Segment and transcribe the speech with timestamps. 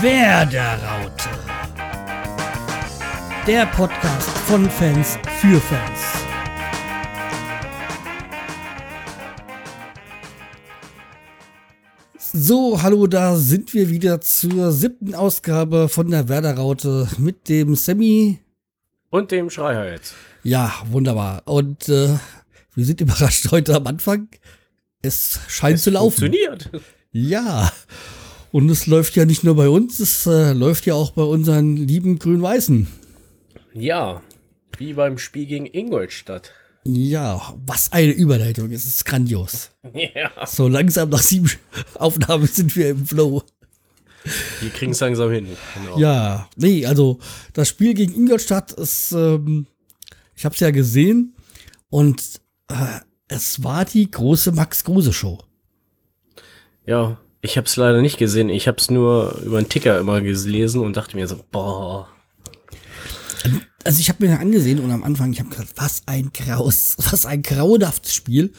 [0.00, 1.28] Werderaute.
[3.48, 6.00] Der Podcast von Fans für Fans.
[12.16, 18.38] So, hallo, da sind wir wieder zur siebten Ausgabe von der Werderaute mit dem Sammy.
[19.10, 20.14] Und dem Schreihals.
[20.44, 21.42] Ja, wunderbar.
[21.46, 22.16] Und äh,
[22.74, 24.28] wir sind überrascht heute am Anfang.
[25.02, 26.20] Es scheint Es zu laufen.
[26.20, 26.70] Funktioniert.
[27.10, 27.72] Ja.
[28.50, 31.76] Und es läuft ja nicht nur bei uns, es äh, läuft ja auch bei unseren
[31.76, 32.86] lieben Grün-Weißen.
[33.74, 34.22] Ja,
[34.78, 36.52] wie beim Spiel gegen Ingolstadt.
[36.84, 38.70] Ja, was eine Überleitung.
[38.72, 39.70] Es ist grandios.
[40.14, 40.46] Ja.
[40.46, 41.50] So langsam nach sieben
[41.94, 43.42] Aufnahmen sind wir im Flow.
[44.60, 45.48] Wir kriegen es langsam hin.
[45.74, 45.98] Genau.
[45.98, 47.18] Ja, nee, also
[47.54, 49.66] das Spiel gegen Ingolstadt ist, ähm,
[50.34, 51.34] ich habe es ja gesehen
[51.88, 52.22] und
[52.68, 55.38] äh, es war die große Max Kruse Show.
[56.86, 58.48] ja, ich habe es leider nicht gesehen.
[58.48, 62.08] Ich habe es nur über den Ticker immer gelesen und dachte mir so, boah.
[63.84, 67.26] Also ich habe mir angesehen und am Anfang, ich habe gesagt, was ein Graus, was
[67.26, 68.52] ein grauenhaftes Spiel.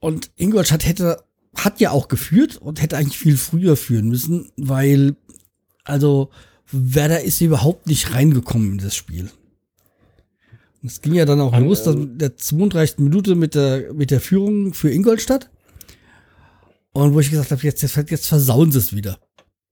[0.00, 1.24] Und Ingolstadt hätte,
[1.56, 5.16] hat ja auch geführt und hätte eigentlich viel früher führen müssen, weil,
[5.84, 6.30] also,
[6.70, 9.30] Werder ist überhaupt nicht reingekommen in das Spiel.
[10.82, 12.98] Und Es ging ja dann auch An, los, dann ähm, der 32.
[12.98, 15.48] Minute mit der, mit der Führung für Ingolstadt.
[16.94, 19.18] Und wo ich gesagt habe, jetzt, jetzt, jetzt versauen sie es wieder.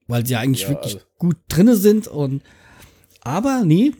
[0.09, 2.42] Weil sie ja eigentlich Ja, wirklich also- gut drinne sind und,
[3.23, 3.92] aber nee,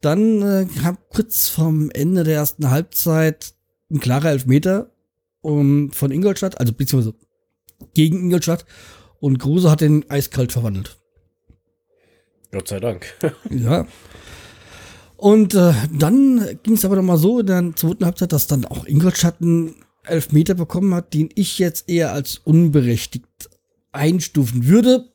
[0.00, 3.52] dann äh, kam kurz vom Ende der ersten Halbzeit
[3.90, 4.90] ein klarer Elfmeter
[5.40, 7.14] um, von Ingolstadt, also beziehungsweise
[7.94, 8.64] gegen Ingolstadt.
[9.20, 10.96] Und Kruse hat den eiskalt verwandelt.
[12.52, 13.06] Gott sei Dank.
[13.50, 13.86] Ja.
[15.16, 18.64] Und äh, dann ging es aber noch mal so in der zweiten Halbzeit, dass dann
[18.64, 19.74] auch Ingolstadt einen
[20.10, 23.26] Elfmeter bekommen hat, den ich jetzt eher als unberechtigt
[23.92, 25.12] einstufen würde.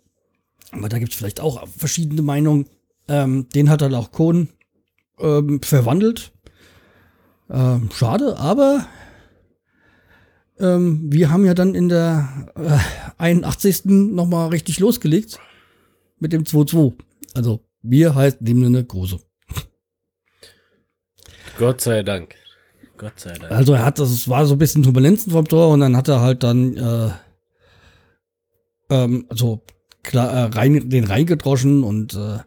[0.72, 2.68] Aber da gibt es vielleicht auch verschiedene Meinungen.
[3.08, 4.50] Ähm, den hat dann auch Kohn
[5.20, 6.32] ähm, verwandelt.
[7.50, 8.88] Ähm, schade, aber
[10.60, 12.78] ähm, wir haben ja dann in der äh,
[13.18, 13.86] 81.
[13.86, 15.40] noch mal richtig losgelegt
[16.20, 16.94] mit dem 2-2.
[17.34, 19.20] Also wir heißt in dem Sinne Große.
[21.58, 22.36] Gott sei Dank.
[23.04, 23.52] Gott sei Dank.
[23.52, 26.08] Also er hat, das es war so ein bisschen Turbulenzen vom Tor und dann hat
[26.08, 27.10] er halt dann äh,
[28.90, 29.62] ähm, also
[30.04, 32.40] klar, äh, rein, den reingedroschen und äh,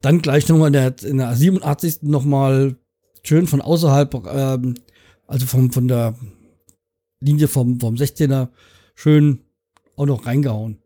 [0.00, 2.02] dann gleich nochmal in der, in der 87.
[2.02, 2.76] nochmal
[3.22, 4.74] schön von außerhalb, ähm,
[5.26, 6.14] also vom, von der
[7.20, 8.48] Linie vom, vom 16er
[8.94, 9.40] schön
[9.96, 10.78] auch noch reingehauen.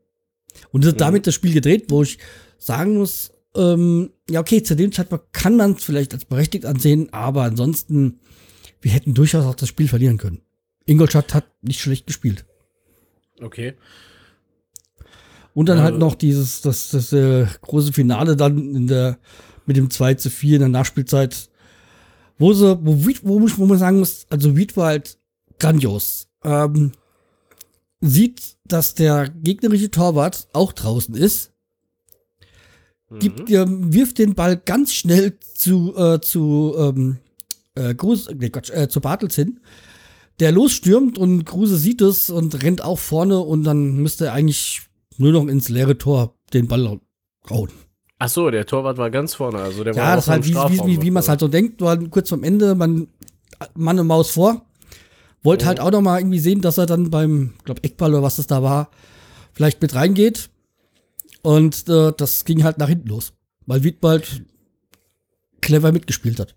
[0.70, 0.98] Und das, Mhm.
[0.98, 2.18] damit das Spiel gedreht, wo ich
[2.58, 7.12] sagen muss, ähm, ja okay, zu dem Zeitpunkt kann man es vielleicht als berechtigt ansehen,
[7.12, 8.20] aber ansonsten,
[8.86, 10.42] wir hätten durchaus auch das Spiel verlieren können.
[10.84, 12.44] Ingolstadt hat nicht schlecht gespielt.
[13.42, 13.74] Okay.
[15.54, 19.18] Und dann Ja, halt noch dieses, das, das äh, große Finale dann in der,
[19.66, 21.50] mit dem 2 zu 4 in der Nachspielzeit,
[22.38, 25.18] wo sie, wo, wo, wo man sagen muss, also Wied war halt
[25.58, 26.28] grandios.
[26.44, 26.92] Ähm,
[28.00, 31.50] sieht, dass der gegnerische Torwart auch draußen ist,
[33.18, 37.18] gibt, ähm, wirft den Ball ganz schnell zu, äh, zu, ähm,
[37.76, 39.60] äh, Gruß, nee, Quatsch, äh, zu Bartels hin,
[40.40, 44.82] der losstürmt und Kruse sieht es und rennt auch vorne und dann müsste er eigentlich
[45.16, 47.00] nur noch ins leere Tor den Ball
[47.48, 47.70] hauen.
[48.18, 49.58] Ach so, der Torwart war ganz vorne.
[49.58, 51.48] Also der war Ja, auch das halt, wie, wie, wie, wie man es halt so
[51.48, 53.08] denkt, war kurz vorm Ende, man,
[53.74, 54.66] Mann und Maus vor.
[55.42, 55.68] Wollte Mhm.
[55.68, 58.46] halt auch noch mal irgendwie sehen, dass er dann beim, glaub Eckball oder was das
[58.46, 58.90] da war,
[59.52, 60.48] vielleicht mit reingeht.
[61.42, 63.32] Und äh, das ging halt nach hinten los,
[63.66, 64.42] weil Wiedwald
[65.60, 66.54] clever mitgespielt hat.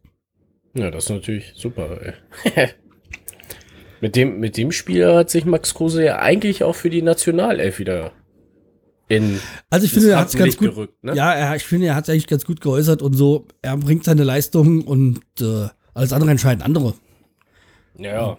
[0.73, 1.99] Ja, das ist natürlich super.
[2.53, 2.67] Ey.
[4.01, 7.79] mit, dem, mit dem Spieler hat sich Max Kruse ja eigentlich auch für die Nationalelf
[7.79, 8.11] wieder
[9.07, 9.39] in
[9.71, 11.15] Also ich finde, er hat es ganz gut, gerückt, ne?
[11.15, 13.47] ja, er, ich finde, er hat es eigentlich ganz gut geäußert und so.
[13.63, 16.93] Er bringt seine Leistungen und äh, alles andere entscheiden andere.
[17.97, 18.37] Ja,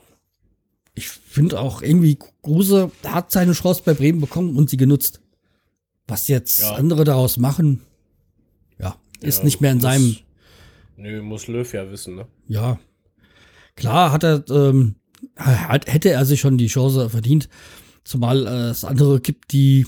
[0.94, 5.20] Ich finde auch irgendwie, Kruse hat seine Chance bei Bremen bekommen und sie genutzt.
[6.06, 6.74] Was jetzt Ja.
[6.74, 7.82] andere daraus machen,
[8.78, 10.16] ja, ist Ja, nicht mehr in seinem,
[11.00, 12.26] Nö, muss Löw ja wissen, ne?
[12.46, 12.78] ja.
[13.74, 14.96] Klar hat er, ähm,
[15.36, 17.48] hat, hätte er sich schon die Chance verdient,
[18.04, 19.86] zumal äh, es andere gibt, die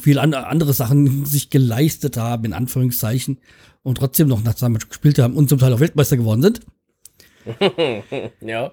[0.00, 3.40] viel an, andere Sachen sich geleistet haben, in Anführungszeichen,
[3.82, 6.60] und trotzdem noch Nationalmannschaft gespielt haben und zum Teil auch Weltmeister geworden sind.
[8.40, 8.72] Ja.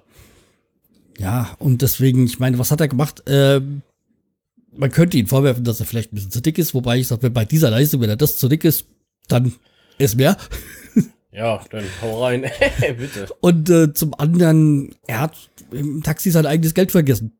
[1.18, 3.24] Ja, und deswegen, ich meine, was hat er gemacht?
[3.26, 3.82] Ähm,
[4.72, 7.24] man könnte ihn vorwerfen, dass er vielleicht ein bisschen zu dick ist, wobei ich sage,
[7.24, 8.86] wenn bei dieser Leistung, wenn er das zu dick ist,
[9.28, 9.54] dann
[9.98, 10.38] ist mehr.
[11.38, 12.42] Ja, dann hau rein.
[12.80, 13.28] Bitte.
[13.42, 17.38] Und äh, zum anderen, er hat im Taxi sein eigenes Geld vergessen.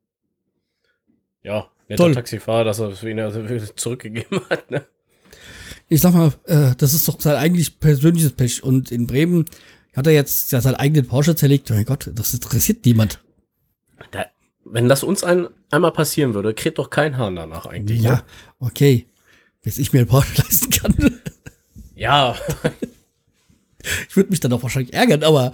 [1.42, 2.14] Ja, netter Toll.
[2.14, 3.32] Taxifahrer, dass er es wieder
[3.76, 4.86] zurückgegeben hat, ne?
[5.90, 8.64] ich sag mal, äh, das ist doch sein eigentlich persönliches Pech.
[8.64, 9.46] Und in Bremen
[9.96, 11.70] hat er jetzt ja seinen eigenen Porsche zerlegt.
[11.72, 13.24] Mein Gott, das interessiert niemand.
[14.12, 14.28] Da,
[14.64, 18.02] wenn das uns ein, einmal passieren würde, kriegt doch kein Hahn danach eigentlich.
[18.02, 18.24] Ja, ne?
[18.60, 19.08] okay.
[19.64, 21.20] Bis ich mir einen Porsche leisten kann.
[21.96, 22.36] Ja.
[24.10, 25.52] Ich würde mich dann auch wahrscheinlich ärgern, aber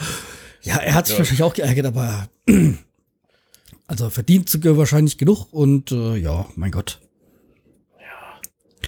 [0.61, 1.19] ja, er hat sich Ja.
[1.19, 2.29] wahrscheinlich auch geärgert, aber
[3.87, 6.99] also verdient sogar wahrscheinlich genug und äh, ja, mein Gott.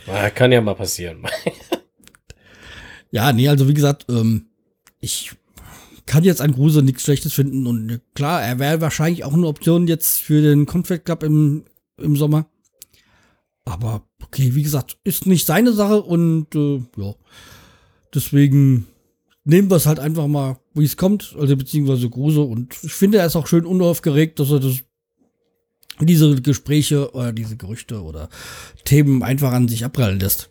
[0.07, 1.25] Ja, Kann ja mal passieren.
[3.11, 4.47] Ja, nee, also wie gesagt, ähm,
[4.99, 5.31] ich
[6.05, 9.47] kann jetzt an Gruse nichts Schlechtes finden und äh, klar, er wäre wahrscheinlich auch eine
[9.47, 11.63] Option jetzt für den Confed Cup im,
[11.97, 12.47] im Sommer.
[13.63, 17.15] Aber okay, wie gesagt, ist nicht seine Sache und äh, ja,
[18.13, 18.85] deswegen
[19.45, 23.19] nehmen wir es halt einfach mal, wie es kommt, also beziehungsweise Gruse und ich finde,
[23.19, 24.81] er ist auch schön unaufgeregt, dass er das
[26.01, 28.29] diese Gespräche oder diese Gerüchte oder
[28.83, 30.49] Themen einfach an sich abprallen lässt.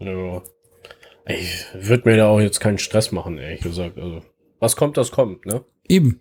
[0.00, 0.42] ja.
[1.26, 3.96] Ich würde mir da auch jetzt keinen Stress machen, ehrlich gesagt.
[3.96, 4.20] Also,
[4.58, 5.64] was kommt, das kommt, ne?
[5.88, 6.20] Eben.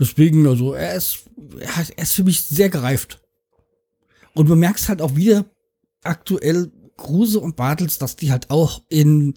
[0.00, 1.30] Deswegen, also, er ist,
[1.60, 3.20] er er ist für mich sehr gereift.
[4.34, 5.44] Und man merkt halt auch wieder
[6.02, 9.34] aktuell Kruse und Bartels, dass die halt auch in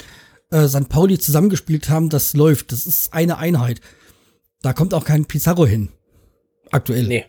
[0.52, 0.90] äh, St.
[0.90, 2.10] Pauli zusammengespielt haben.
[2.10, 2.72] Das läuft.
[2.72, 3.82] Das ist eine Einheit.
[4.62, 5.90] Da kommt auch kein Pizarro hin.
[6.72, 7.08] Aktuell.
[7.08, 7.26] Nee.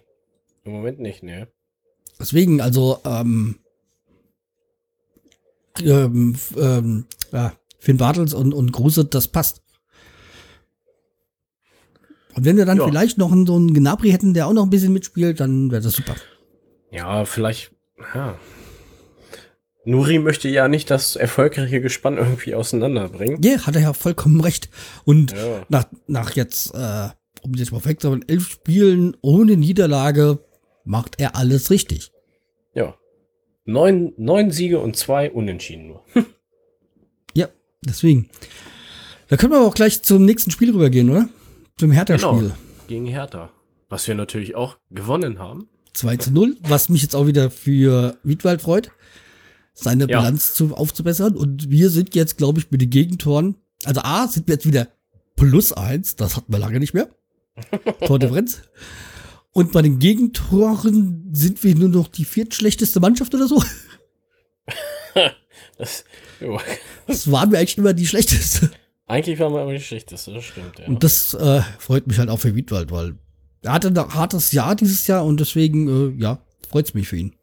[0.65, 1.49] Im Moment nicht, ne?
[2.19, 3.59] Deswegen, also, ähm,
[5.83, 9.63] ähm, ähm, ja, Finn Bartels und, und Kruse, das passt.
[12.35, 12.87] Und wenn wir dann Ja.
[12.87, 15.83] vielleicht noch einen, so einen Gnabry hätten, der auch noch ein bisschen mitspielt, dann wäre
[15.83, 16.15] das super.
[16.91, 17.73] Ja, vielleicht.
[18.15, 18.39] Ja.
[19.85, 23.41] Nuri möchte ja nicht das erfolgreiche Gespann irgendwie auseinanderbringen.
[23.43, 24.69] Ja, hat er ja vollkommen recht.
[25.05, 25.65] Und Ja.
[25.69, 27.09] nach, nach jetzt, äh,
[27.43, 30.45] um jetzt mal weg zu sein, elf Spielen ohne Niederlage
[30.85, 32.13] macht er alles richtig.
[32.75, 32.95] Ja.
[33.65, 36.05] Neun, neun Siege und zwei Unentschieden nur.
[37.35, 37.49] Ja,
[37.85, 38.29] deswegen.
[39.29, 41.29] Da können wir aber auch gleich zum nächsten Spiel rübergehen, oder?
[41.79, 42.29] Zum Hertha-Spiel.
[42.41, 42.55] Genau.
[42.89, 43.51] Gegen Hertha.
[43.89, 45.69] Was wir natürlich auch gewonnen haben.
[45.95, 48.91] 2 zu 0, was mich jetzt auch wieder für Wiedwald freut,
[49.83, 50.21] seine Ja.
[50.21, 51.37] Bilanz zu, aufzubessern.
[51.37, 54.89] Und wir sind jetzt, glaube ich, mit den Gegentoren, also A, sind wir jetzt wieder
[55.37, 57.09] plus eins, das hatten wir lange nicht mehr.
[58.07, 58.63] Tordifferenz.
[59.53, 63.63] Und bei den Gegentoren sind wir nur noch die viertschlechteste Mannschaft oder so.
[65.79, 66.05] Das,
[66.41, 66.61] jo.
[67.07, 68.71] Das waren wir eigentlich immer die schlechteste.
[69.07, 70.87] Eigentlich waren wir aber die schlechteste, das stimmt, ja.
[70.87, 73.15] Und das äh, freut mich halt auch für Wiedwald, weil
[73.63, 75.89] er hatte ein hartes Jahr dieses Jahr und deswegen,
[76.19, 77.35] äh, ja, freut's mich für ihn.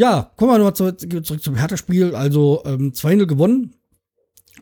[0.00, 2.14] Ja, kommen wir nochmal zurück, zurück zum Hertha-Spiel.
[2.14, 3.74] Also ähm, 2-0 gewonnen.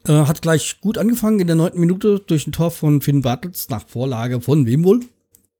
[0.05, 3.69] Äh, hat gleich gut angefangen in der neunten Minute durch ein Tor von Finn Bartels
[3.69, 4.99] nach Vorlage von wem wohl?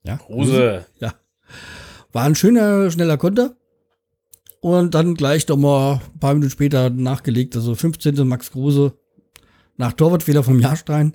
[0.03, 0.85] Ja, Kruse.
[0.99, 1.15] Ja.
[2.11, 3.55] War ein schöner, schneller Konter.
[4.59, 8.27] Und dann gleich noch mal ein paar Minuten später nachgelegt, also 15.
[8.27, 8.95] Max Kruse
[9.77, 11.15] nach Torwartfehler vom Jahrstein.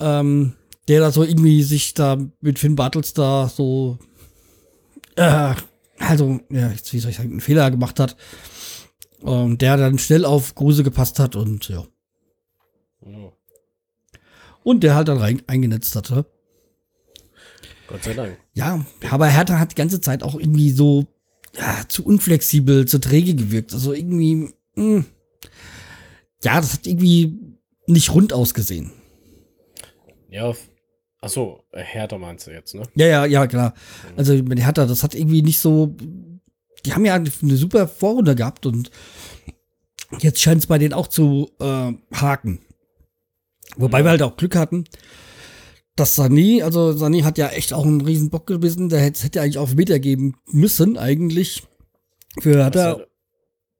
[0.00, 0.54] Ähm,
[0.88, 3.98] der da so irgendwie sich da mit Finn Bartels da so,
[5.16, 5.54] äh,
[5.98, 8.16] also, ja, wie soll ich sagen, einen Fehler gemacht hat.
[9.20, 11.86] Und der dann schnell auf Kruse gepasst hat und ja.
[13.06, 13.32] Ja.
[14.62, 16.26] Und der halt dann rein eingenetzt hatte.
[17.86, 18.38] Gott sei Dank.
[18.54, 21.06] Ja, aber Hertha hat die ganze Zeit auch irgendwie so
[21.56, 23.72] ja, zu unflexibel, zu träge gewirkt.
[23.72, 25.04] Also irgendwie, mh,
[26.42, 27.38] ja, das hat irgendwie
[27.86, 28.92] nicht rund ausgesehen.
[30.28, 30.54] Ja.
[31.24, 32.82] F- Ach so, äh, Hertha meinst du jetzt, ne?
[32.94, 33.74] Ja, ja, ja, klar.
[34.16, 35.94] Also mit Hertha, das hat irgendwie nicht so.
[36.86, 38.90] Die haben ja eine super Vorrunde gehabt und
[40.18, 42.60] jetzt scheint es bei denen auch zu äh, haken.
[43.76, 44.04] Wobei Ja.
[44.04, 44.84] wir halt auch Glück hatten,
[45.96, 49.40] dass Sané, also Sané hat ja echt auch einen riesen Bock gebissen, der hätte, hätte
[49.40, 51.62] eigentlich auf Meter geben müssen, eigentlich.
[52.40, 52.90] Für Was Hertha.
[52.98, 53.08] hat,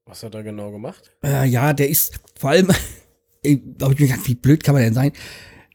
[0.06, 1.10] was hat er genau gemacht?
[1.24, 2.70] Äh, ja, der ist vor allem,
[3.42, 5.12] ich mir gedacht, wie blöd kann man denn sein?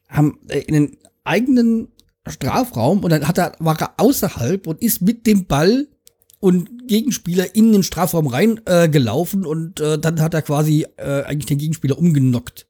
[0.07, 0.97] Haben äh, in den
[1.29, 1.89] eigenen
[2.27, 5.87] Strafraum und dann hat er, war er außerhalb und ist mit dem Ball
[6.39, 11.47] und Gegenspieler in den Strafraum rein äh, und äh, dann hat er quasi äh, eigentlich
[11.47, 12.67] den Gegenspieler umgenockt.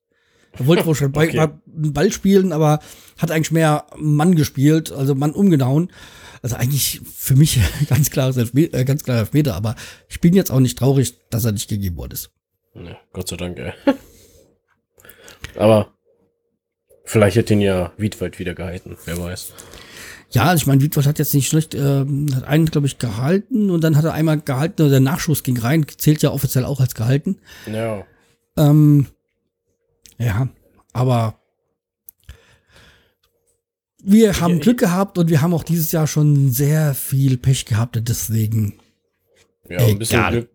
[0.54, 1.40] Er wollte wohl schon Okay.
[1.40, 1.54] okay.
[1.66, 2.80] Ball spielen, aber
[3.18, 5.92] hat eigentlich mehr Mann gespielt, also Mann umgehauen.
[6.42, 9.76] Also eigentlich für mich ganz klares Elfmeter, äh, ganz klarer Elfmeter, aber
[10.08, 12.32] ich bin jetzt auch nicht traurig, dass er nicht gegeben worden ist.
[12.74, 13.74] Ne, Gott sei Dank, ey.
[15.56, 15.92] Aber
[17.10, 19.54] vielleicht hätte ihn ja Wiedwald wieder gehalten, wer weiß.
[20.32, 23.72] Ja, also ich meine, Wiedwald hat jetzt nicht schlecht, ähm, hat einen, glaube ich, gehalten
[23.72, 26.80] und dann hat er einmal gehalten und der Nachschuss ging rein, zählt ja offiziell auch
[26.80, 27.40] als gehalten.
[27.72, 28.06] Ja,
[28.58, 29.08] Ähm,
[30.20, 30.50] ja,
[30.94, 31.40] aber
[34.04, 37.98] wir haben Glück gehabt und wir haben auch dieses Jahr schon sehr viel Pech gehabt
[37.98, 38.80] und deswegen
[39.68, 40.24] ja ein bisschen.
[40.30, 40.50] Glück,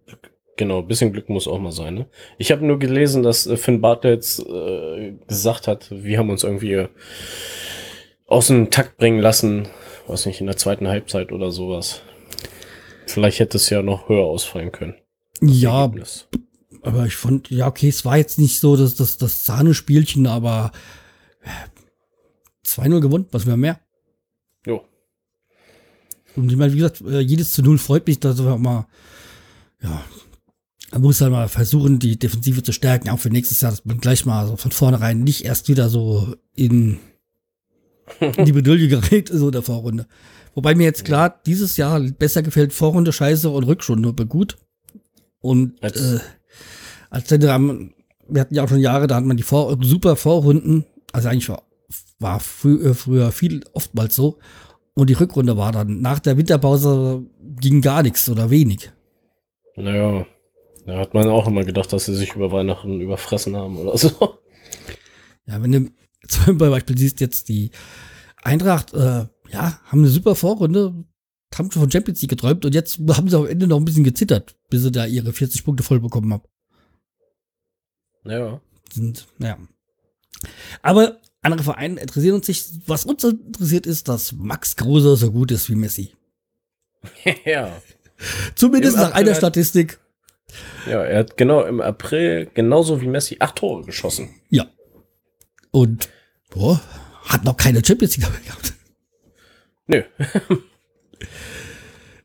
[0.56, 1.94] Genau, ein bisschen Glück muss auch mal sein.
[1.94, 2.06] Ne?
[2.38, 6.86] Ich habe nur gelesen, dass äh, Finn Bartels äh, gesagt hat, wir haben uns irgendwie
[8.26, 9.68] aus dem Takt bringen lassen,
[10.06, 12.02] weiß nicht, in der zweiten Halbzeit oder sowas.
[13.06, 14.94] Vielleicht hätte es ja noch höher ausfallen können.
[15.40, 16.28] Ja, Ergebnis.
[16.82, 20.70] aber ich fand, ja, okay, es war jetzt nicht so das, das, das Sahnespielchen, aber
[22.64, 23.80] 2-0 gewonnen, was wäre mehr?
[24.66, 24.84] Jo.
[26.36, 28.86] Und ich meine, wie gesagt, äh, jedes zu Null freut mich, dass wir mal,
[29.82, 30.02] ja,
[30.94, 33.98] man muss halt mal versuchen, die Defensive zu stärken, auch für nächstes Jahr, dass man
[33.98, 36.98] gleich mal so von vornherein nicht erst wieder so in,
[38.20, 40.06] in die Bedulde gerät, so in der Vorrunde.
[40.54, 44.56] Wobei mir jetzt klar, dieses Jahr besser gefällt Vorrunde scheiße und Rückrunde gut.
[45.40, 46.20] Und äh,
[47.10, 47.92] als denn,
[48.28, 51.48] wir hatten ja auch schon Jahre, da hat man die Vor super Vorrunden, also eigentlich
[51.48, 51.64] war,
[52.20, 54.38] war frü äh, früher viel oftmals so.
[54.94, 57.24] Und die Rückrunde war dann nach der Winterpause
[57.60, 58.92] ging gar nichts oder wenig.
[59.74, 60.24] Naja,
[60.86, 64.38] da hat man auch immer gedacht, dass sie sich über Weihnachten überfressen haben oder so.
[65.46, 65.90] Ja, wenn du
[66.28, 67.70] zum Beispiel siehst jetzt die
[68.42, 71.04] Eintracht, äh, ja, haben eine super Vorrunde,
[71.54, 74.04] haben schon von Champions League geträumt und jetzt haben sie am Ende noch ein bisschen
[74.04, 76.42] gezittert, bis sie da ihre 40 Punkte voll bekommen haben.
[78.24, 78.60] Ja.
[78.92, 79.58] Sind, ja.
[80.82, 82.66] Aber andere Vereine interessieren uns nicht.
[82.86, 86.14] Was uns interessiert ist, dass Max Kruse so gut ist wie Messi.
[87.44, 87.70] ja.
[88.54, 90.00] Zumindest nach einer Statistik.
[90.86, 94.30] Ja, er hat genau im April genauso wie Messi acht Tore geschossen.
[94.50, 94.66] Ja.
[95.70, 96.08] Und
[96.50, 96.80] boah,
[97.24, 98.74] hat noch keine Champions League gehabt.
[99.86, 100.02] Nö.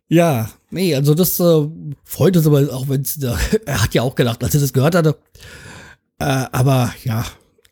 [0.07, 1.67] ja, nee, also das äh,
[2.03, 3.33] freut uns aber auch, wenn es, äh,
[3.65, 5.17] er hat ja auch gedacht, als er das gehört hatte.
[6.19, 7.25] Äh, aber ja,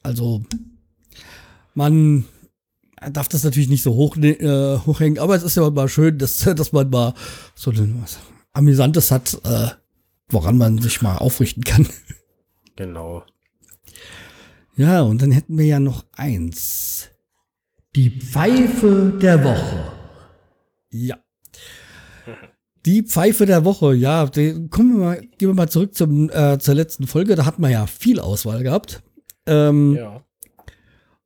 [0.04, 0.44] also
[1.74, 2.26] man
[3.12, 6.38] darf das natürlich nicht so hoch, äh, hochhängen, aber es ist ja mal schön, dass,
[6.56, 7.14] dass man mal
[7.56, 8.18] so ein was
[8.54, 9.70] Amüsantes hat, äh,
[10.30, 11.88] woran man sich mal aufrichten kann.
[12.76, 13.24] Genau.
[14.76, 17.10] Ja, und dann hätten wir ja noch eins.
[17.96, 19.92] Die Pfeife der Woche.
[20.92, 21.18] Ja.
[22.86, 26.60] Die Pfeife der Woche, ja, die, kommen wir mal, gehen wir mal zurück zum, äh,
[26.60, 27.36] zur letzten Folge.
[27.36, 29.02] Da hatten wir ja viel Auswahl gehabt.
[29.46, 30.24] Ähm, ja.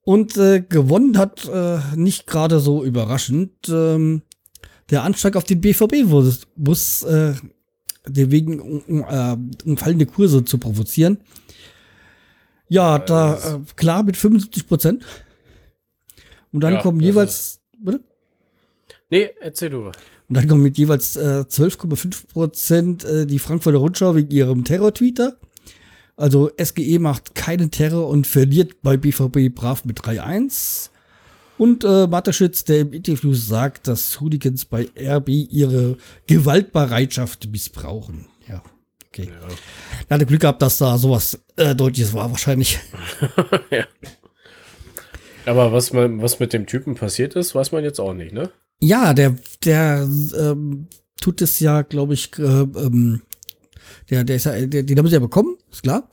[0.03, 4.23] Und äh, gewonnen hat, äh, nicht gerade so überraschend, ähm,
[4.89, 7.33] der Anschlag auf den BVB-Bus, äh,
[8.05, 11.19] wegen um, äh, um fallende Kurse zu provozieren.
[12.67, 15.05] Ja, da äh, klar mit 75 Prozent.
[16.51, 17.59] Und dann ja, kommen jeweils.
[17.77, 18.01] Bitte?
[19.09, 19.87] Nee, erzähl du.
[19.87, 19.93] Und
[20.29, 25.37] dann kommen mit jeweils äh, 12,5 Prozent äh, die Frankfurter Rundschau wegen ihrem Terror-Tweeter.
[26.15, 30.90] Also SGE macht keinen Terror und verliert bei BVB brav mit 3-1.
[31.61, 38.25] Und äh, Mateschitz, der im Interview sagt, dass Hooligans bei RB ihre Gewaltbereitschaft missbrauchen.
[38.49, 38.63] Ja,
[39.05, 39.29] okay.
[39.29, 39.47] Ja.
[40.09, 42.79] Er hatte Glück gehabt, dass da sowas äh, Deutliches war, wahrscheinlich.
[43.69, 43.85] ja.
[45.45, 48.49] Aber was, man, was mit dem Typen passiert ist, weiß man jetzt auch nicht, ne?
[48.79, 50.87] Ja, der, der ähm,
[51.21, 53.21] tut es ja, glaube ich, äh, ähm,
[54.09, 56.09] der, der ist ja, der, den haben sie ja bekommen, ist klar.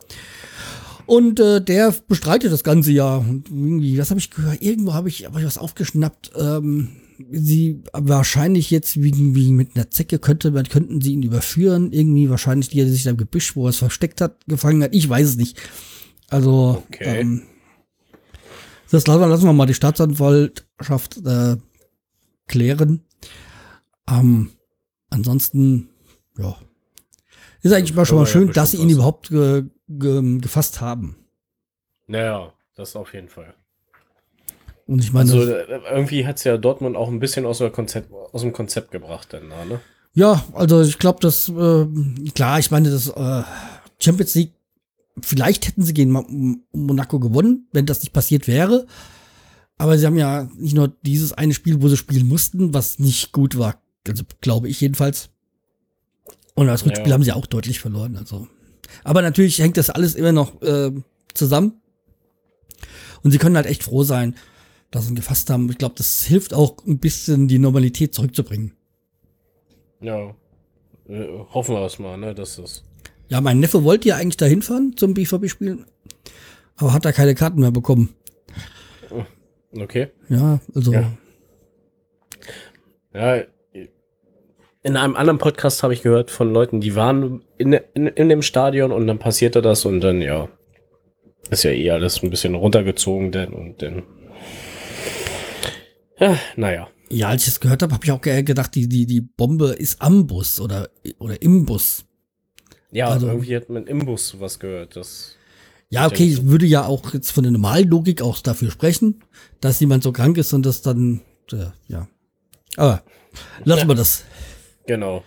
[1.09, 3.21] Und äh, der bestreitet das ganze Jahr.
[3.21, 4.61] Und irgendwie, was habe ich gehört?
[4.61, 6.33] Irgendwo habe ich, hab ich was aufgeschnappt.
[6.35, 6.89] Ähm,
[7.31, 11.91] sie wahrscheinlich jetzt wegen, wegen mit einer Zecke könnte man, könnten sie ihn überführen.
[11.93, 14.93] Irgendwie wahrscheinlich, die er sich da im Gebüsch, wo er es versteckt hat, gefangen hat.
[14.93, 15.57] Ich weiß es nicht.
[16.29, 17.21] Also, okay.
[17.21, 17.41] ähm,
[18.91, 21.57] das lassen wir mal die Staatsanwaltschaft äh,
[22.45, 23.01] klären.
[24.07, 24.51] Ähm,
[25.09, 25.89] ansonsten,
[26.37, 26.55] ja.
[27.61, 31.17] Ist eigentlich mal schon mal schön, dass sie ihn überhaupt ge, ge, gefasst haben.
[32.07, 33.53] Naja, das auf jeden Fall.
[34.87, 35.31] Und ich meine.
[35.31, 38.91] Also äh, irgendwie hat es ja Dortmund auch ein bisschen aus, Konzept, aus dem Konzept
[38.91, 39.79] gebracht, dann, ne?
[40.13, 41.85] Ja, also ich glaube, das, äh,
[42.33, 43.43] klar, ich meine, das äh,
[43.99, 44.53] Champions League
[45.21, 48.85] Vielleicht hätten sie gegen Monaco gewonnen, wenn das nicht passiert wäre.
[49.77, 53.31] Aber sie haben ja nicht nur dieses eine Spiel, wo sie spielen mussten, was nicht
[53.31, 53.81] gut war.
[54.07, 55.29] Also glaube ich jedenfalls.
[56.59, 57.13] Und das Rückspiel ja.
[57.13, 58.17] haben sie auch deutlich verloren.
[58.17, 58.47] Also.
[59.03, 60.91] Aber natürlich hängt das alles immer noch äh,
[61.33, 61.81] zusammen.
[63.23, 64.35] Und sie können halt echt froh sein,
[64.91, 65.69] dass sie ihn gefasst haben.
[65.69, 68.73] Ich glaube, das hilft auch ein bisschen, die Normalität zurückzubringen.
[70.01, 70.35] Ja.
[71.07, 72.83] Äh, hoffen wir es mal, ne, dass das
[73.29, 75.85] ja, mein Neffe wollte ja eigentlich dahin fahren zum BVB-Spielen,
[76.75, 78.15] aber hat da keine Karten mehr bekommen.
[79.71, 80.07] Okay.
[80.29, 80.91] Ja, also.
[80.91, 81.11] Ja.
[83.13, 83.43] ja
[84.81, 88.41] in einem anderen Podcast habe ich gehört von Leuten, die waren in, in, in dem
[88.41, 90.47] Stadion und dann passierte das und dann, ja,
[91.49, 94.03] ist ja eh alles ein bisschen runtergezogen denn und dann.
[96.19, 96.87] Ja, naja.
[97.09, 100.01] Ja, als ich es gehört habe, habe ich auch gedacht, die, die, die Bombe ist
[100.01, 102.05] am Bus oder, oder im Bus.
[102.91, 104.95] Ja, also, irgendwie hat man im Bus was gehört.
[104.95, 105.35] Das
[105.89, 109.23] ja, okay, ich würde ja auch jetzt von der normalen Logik auch dafür sprechen,
[109.59, 111.21] dass jemand so krank ist und das dann,
[111.51, 112.07] äh, ja.
[112.75, 113.01] Aber
[113.63, 114.23] lassen wir das.
[114.89, 115.23] Genau.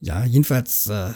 [0.00, 1.10] Ja, jedenfalls äh,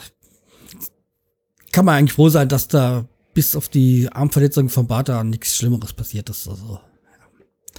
[1.73, 5.95] kann man eigentlich froh sein, dass da bis auf die Armverletzung von Bata nichts Schlimmeres
[5.95, 6.47] passiert ist.
[6.47, 6.81] Also, ja.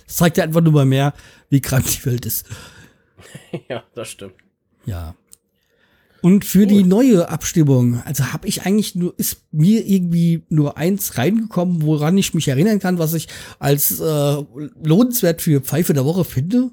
[0.08, 1.14] Das zeigt ja einfach nur mal mehr,
[1.52, 2.48] wie krank die Welt ist.
[3.70, 4.34] ja, das stimmt.
[4.88, 5.14] Ja.
[6.22, 6.72] Und für Gut.
[6.72, 12.18] die neue Abstimmung, also habe ich eigentlich nur, ist mir irgendwie nur eins reingekommen, woran
[12.18, 13.28] ich mich erinnern kann, was ich
[13.60, 14.44] als äh,
[14.84, 16.72] lohnenswert für Pfeife der Woche finde.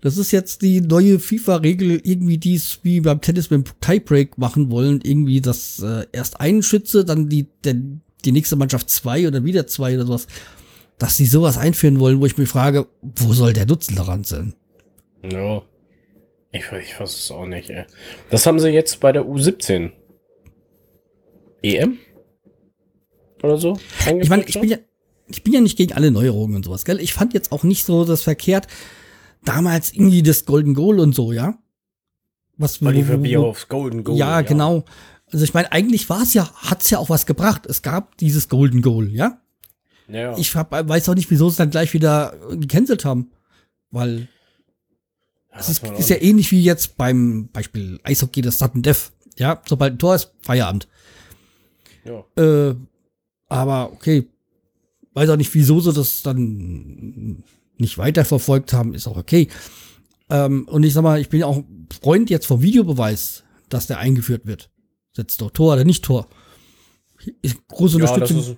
[0.00, 4.38] Das ist jetzt die neue FIFA-Regel, irgendwie die es wie beim Tennis mit dem Tiebreak
[4.38, 5.00] machen wollen.
[5.02, 7.76] Irgendwie, dass äh, erst ein Schütze, dann die, der,
[8.24, 10.26] die nächste Mannschaft zwei oder wieder zwei oder sowas.
[10.98, 14.54] Dass sie sowas einführen wollen, wo ich mich frage, wo soll der Nutzen daran sein?
[15.22, 15.62] Ja.
[16.52, 17.84] Ich, ich weiß es auch nicht, ey.
[18.30, 19.92] Das haben sie jetzt bei der U17.
[21.62, 21.98] EM?
[23.42, 23.78] Oder so?
[24.20, 24.78] Ich meine, ich bin ja,
[25.28, 27.00] ich bin ja nicht gegen alle Neuerungen und sowas, gell?
[27.00, 28.66] Ich fand jetzt auch nicht so das verkehrt,
[29.44, 31.58] damals irgendwie das Golden Goal und so, ja?
[32.56, 34.18] Was Oliver Bierhoffs Golden Goal.
[34.18, 34.84] Ja, ja, genau.
[35.32, 37.66] Also ich meine, eigentlich war es ja, hat es ja auch was gebracht.
[37.66, 39.40] Es gab dieses Golden Goal, ja?
[40.08, 40.36] Ja.
[40.36, 43.30] Ich hab, weiß auch nicht, wieso sie es dann gleich wieder gecancelt haben.
[43.90, 44.28] Weil
[45.52, 49.12] es ist, ist ja ähnlich wie jetzt beim Beispiel Eishockey, das Sudden Death.
[49.36, 50.88] Ja, sobald ein Tor ist, Feierabend.
[52.04, 52.24] Ja.
[52.42, 52.74] Äh,
[53.48, 54.26] aber okay,
[55.14, 57.42] weiß auch nicht, wieso sie das dann
[57.80, 59.48] nicht weiterverfolgt haben, ist auch okay.
[60.30, 61.62] Ähm, und ich sag mal, ich bin auch
[62.00, 64.70] Freund jetzt vom Videobeweis, dass der eingeführt wird.
[65.12, 66.28] Setzt doch Tor oder nicht Tor.
[67.68, 68.36] Große ja, Unterstützung.
[68.36, 68.56] Das ist,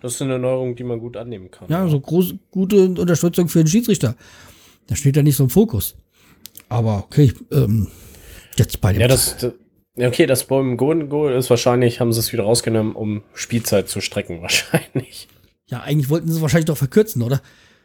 [0.00, 1.68] das ist eine Neuerung, die man gut annehmen kann.
[1.68, 4.16] Ja, so große, gute Unterstützung für den Schiedsrichter.
[4.86, 5.94] Da steht ja nicht so im Fokus.
[6.68, 7.88] Aber okay, ähm,
[8.56, 9.00] jetzt bei dem.
[9.00, 9.36] Ja, das,
[9.96, 14.00] okay, das beim Golden Goal ist wahrscheinlich, haben sie es wieder rausgenommen, um Spielzeit zu
[14.00, 15.28] strecken, wahrscheinlich.
[15.66, 17.40] Ja, eigentlich wollten sie es wahrscheinlich doch verkürzen, oder?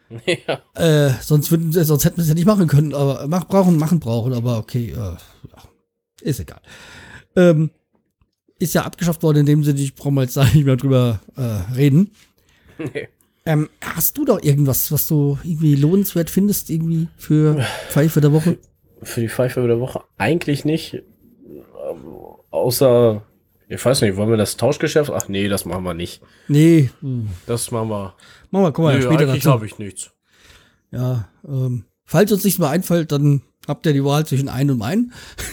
[0.48, 0.62] Ja.
[0.76, 4.00] Äh, sonst, würden, sonst hätten wir es ja nicht machen können, aber mach, brauchen, machen
[4.00, 5.18] brauchen, aber okay, äh,
[6.22, 6.62] ist egal.
[7.36, 7.72] Ähm,
[8.60, 11.74] ist ja abgeschafft worden, in dem Sinne, ich brauche mal jetzt nicht mehr drüber äh,
[11.76, 12.12] reden.
[12.78, 13.10] Nee.
[13.46, 18.58] Ähm, hast du doch irgendwas, was du irgendwie lohnenswert findest, irgendwie für Pfeife der Woche?
[19.02, 20.96] Für die Pfeife der Woche eigentlich nicht.
[20.96, 22.04] Ähm,
[22.50, 23.24] außer,
[23.70, 25.12] ich weiß nicht, wollen wir das Tauschgeschäft?
[25.12, 26.22] Ach nee, das machen wir nicht.
[26.48, 26.90] Nee.
[27.46, 28.16] Das machen wir.
[28.52, 30.12] Machen wir, guck mal, nee, später eigentlich habe ich nichts.
[30.92, 34.82] Ja, ähm, falls uns nichts mehr einfällt, dann habt ihr die Wahl zwischen ein und
[34.82, 35.12] ein.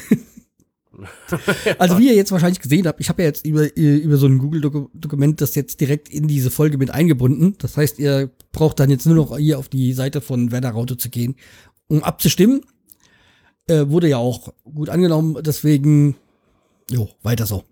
[1.79, 4.38] also wie ihr jetzt wahrscheinlich gesehen habt, ich habe ja jetzt über, über so ein
[4.38, 7.57] Google-Dokument das jetzt direkt in diese Folge mit eingebunden.
[7.59, 10.96] Das heißt, ihr braucht dann jetzt nur noch hier auf die Seite von Werner Raute
[10.96, 11.35] zu gehen,
[11.88, 12.61] um abzustimmen.
[13.66, 16.16] Äh, wurde ja auch gut angenommen, deswegen,
[16.90, 17.64] jo, weiter so.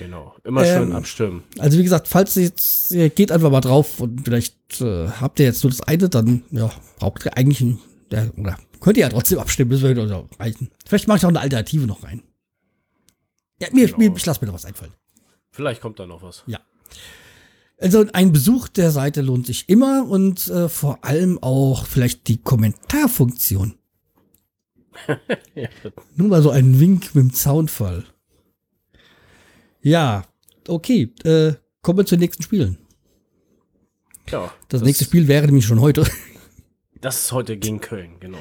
[0.00, 1.42] Genau, immer schön ähm, abstimmen.
[1.58, 5.38] Also wie gesagt, falls ihr jetzt, ihr geht einfach mal drauf und vielleicht äh, habt
[5.38, 7.78] ihr jetzt nur das eine, dann ja, braucht ihr eigentlich, ein,
[8.10, 10.70] ja, oder könnt ihr ja trotzdem abstimmen, das würde reichen.
[10.86, 12.22] Vielleicht mache ich auch eine Alternative noch rein.
[13.60, 13.98] Ja, mir, genau.
[13.98, 14.94] mir, ich lasse mir noch was einfallen.
[15.50, 16.44] Vielleicht kommt da noch was.
[16.46, 16.60] Ja.
[17.78, 22.38] Also ein Besuch der Seite lohnt sich immer und äh, vor allem auch vielleicht die
[22.38, 23.74] Kommentarfunktion.
[25.54, 25.68] ja.
[26.16, 28.06] Nur mal so ein Wink mit dem Soundfall.
[29.82, 30.24] Ja,
[30.68, 31.12] okay.
[31.24, 32.78] Äh, kommen wir zu den nächsten Spielen.
[34.30, 34.52] Ja.
[34.68, 36.04] Das, das nächste Spiel wäre nämlich schon heute.
[37.02, 38.36] Das ist heute gegen Köln, genau.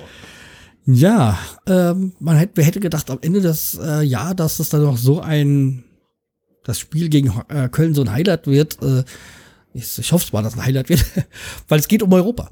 [0.86, 4.84] Ja, ähm, man hätte, wer hätte gedacht, am Ende des äh, Jahres, dass das dann
[4.84, 5.86] noch so ein,
[6.66, 8.84] das Spiel gegen äh, Köln so ein Highlight wird.
[8.84, 9.06] Äh,
[9.74, 11.06] ich, ich hoffe es mal, dass es ein Highlight wird,
[11.70, 12.52] weil es geht um Europa.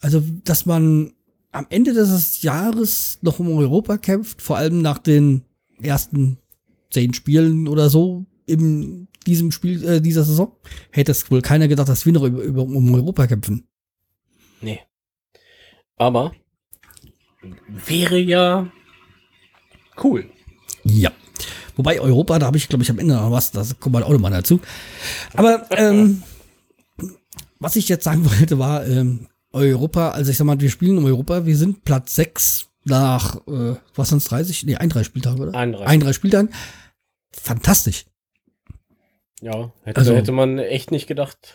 [0.00, 1.12] Also, dass man
[1.52, 5.44] am Ende des Jahres noch um Europa kämpft, vor allem nach den
[5.80, 6.38] ersten
[6.90, 10.52] zehn Spielen oder so in diesem Spiel, äh, dieser Saison,
[10.90, 13.68] hätte es wohl keiner gedacht, dass wir noch über, über, um Europa kämpfen.
[14.60, 14.80] Nee.
[15.96, 16.32] Aber
[17.86, 18.70] wäre ja
[20.02, 20.30] cool.
[20.84, 21.12] Ja.
[21.76, 24.10] Wobei Europa, da habe ich, glaube ich, am Ende noch was, das kommt mal auch
[24.10, 24.60] nochmal dazu.
[25.34, 26.22] Aber ähm,
[27.58, 31.04] was ich jetzt sagen wollte, war ähm, Europa, also ich sag mal, wir spielen um
[31.04, 34.64] Europa, wir sind Platz 6 nach, äh, was sind 30?
[34.64, 35.54] Nee, 31 Spieltage, oder?
[35.54, 35.88] 31.
[35.88, 36.50] 31 Spieltagen.
[37.30, 38.06] Fantastisch.
[39.40, 41.54] Ja, hätte, also, hätte man echt nicht gedacht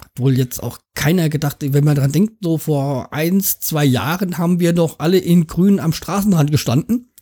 [0.00, 4.38] hat wohl jetzt auch keiner gedacht, wenn man dran denkt, so vor eins, zwei Jahren
[4.38, 7.12] haben wir noch alle in grün am Straßenrand gestanden.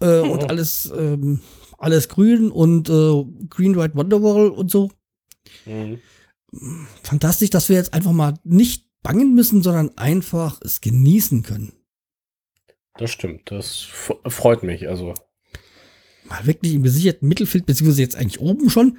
[0.00, 0.30] Äh, mhm.
[0.30, 1.40] Und alles, ähm,
[1.78, 4.90] alles grün und äh, Green White Wonderwall und so.
[5.66, 5.98] Mhm.
[7.02, 11.72] Fantastisch, dass wir jetzt einfach mal nicht bangen müssen, sondern einfach es genießen können.
[13.00, 13.86] Das stimmt, das
[14.26, 14.86] freut mich.
[14.86, 15.14] Also
[16.24, 18.98] mal wirklich im gesicherten Mittelfeld, beziehungsweise jetzt eigentlich oben schon.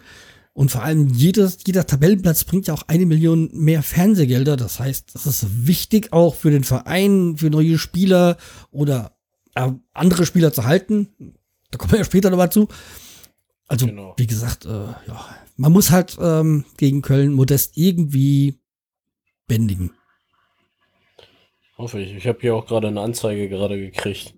[0.54, 4.58] Und vor allem jedes, jeder Tabellenplatz bringt ja auch eine Million mehr Fernsehgelder.
[4.58, 8.38] Das heißt, das ist wichtig auch für den Verein, für neue Spieler
[8.72, 9.16] oder
[9.54, 11.36] äh, andere Spieler zu halten.
[11.70, 12.70] Da kommen wir ja später nochmal zu.
[13.68, 14.16] Also, genau.
[14.18, 18.60] wie gesagt, äh, ja, man muss halt ähm, gegen Köln Modest irgendwie
[19.46, 19.92] bändigen.
[21.82, 22.16] Hoffe ich.
[22.16, 24.36] Ich habe hier auch gerade eine Anzeige gerade gekriegt.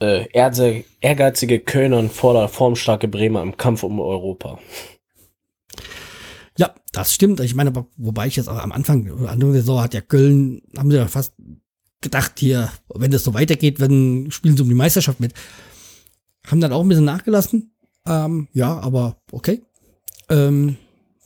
[0.00, 4.58] Äh, ehrgeizige Kölner fordert formstarke Bremer im Kampf um Europa.
[6.58, 7.40] Ja, das stimmt.
[7.40, 10.90] Ich meine, wobei ich jetzt auch am Anfang, Anfang der Saison hat ja Köln, haben
[10.90, 11.32] sie ja fast
[12.02, 15.32] gedacht, hier, wenn das so weitergeht, wenn spielen sie um die Meisterschaft mit.
[16.46, 17.74] Haben dann auch ein bisschen nachgelassen.
[18.06, 19.62] Ähm, ja, aber okay.
[20.28, 20.76] Ähm,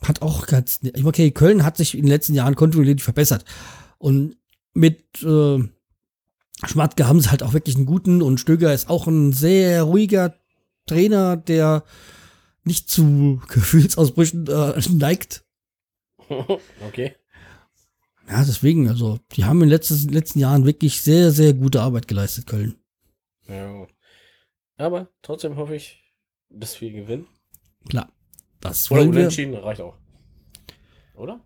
[0.03, 3.43] hat auch ganz, okay, Köln hat sich in den letzten Jahren kontinuierlich verbessert.
[3.97, 4.37] Und
[4.75, 5.63] mit äh,
[6.63, 10.35] Schmatke haben sie halt auch wirklich einen guten und Stöger ist auch ein sehr ruhiger
[10.85, 11.83] Trainer, der
[12.63, 15.43] nicht zu Gefühlsausbrüchen äh, neigt.
[16.87, 17.15] Okay.
[18.27, 22.07] Ja, deswegen, also, die haben in den letzten, letzten Jahren wirklich sehr, sehr gute Arbeit
[22.07, 22.75] geleistet, Köln.
[23.47, 23.85] Ja.
[24.77, 26.03] Aber trotzdem hoffe ich,
[26.49, 27.27] dass wir gewinnen.
[27.87, 28.11] Klar.
[28.59, 29.99] Das Oder unentschieden reicht auch.
[31.13, 31.44] Oder?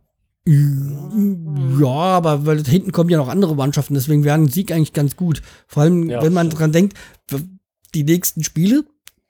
[0.51, 5.15] Ja, aber weil hinten kommen ja noch andere Mannschaften, deswegen wäre ein Sieg eigentlich ganz
[5.15, 5.43] gut.
[5.67, 6.59] Vor allem, ja, wenn man stimmt.
[6.59, 6.97] dran denkt,
[7.93, 8.85] die nächsten Spiele,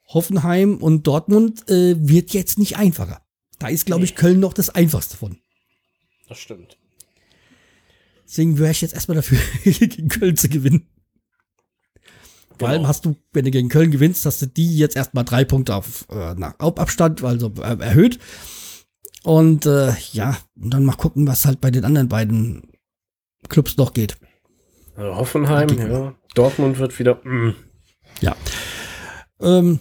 [0.07, 3.21] Hoffenheim und Dortmund, äh, wird jetzt nicht einfacher.
[3.57, 5.37] Da ist, glaube ich, Köln noch das einfachste von.
[6.29, 6.77] Das stimmt.
[8.25, 10.87] Deswegen wäre ich jetzt erstmal dafür, gegen Köln zu gewinnen.
[12.57, 12.89] Vor allem genau.
[12.89, 16.05] hast du, wenn du gegen Köln gewinnst, hast du die jetzt erstmal drei Punkte auf
[16.09, 18.19] äh, nach Abstand, also äh, erhöht.
[19.23, 22.71] Und äh, ja, und dann mal gucken, was halt bei den anderen beiden
[23.49, 24.17] Clubs noch geht.
[24.95, 26.15] Also Hoffenheim, ja.
[26.35, 27.15] Dortmund wird wieder.
[27.23, 27.55] Mm.
[28.21, 28.35] Ja.
[29.41, 29.79] Ähm,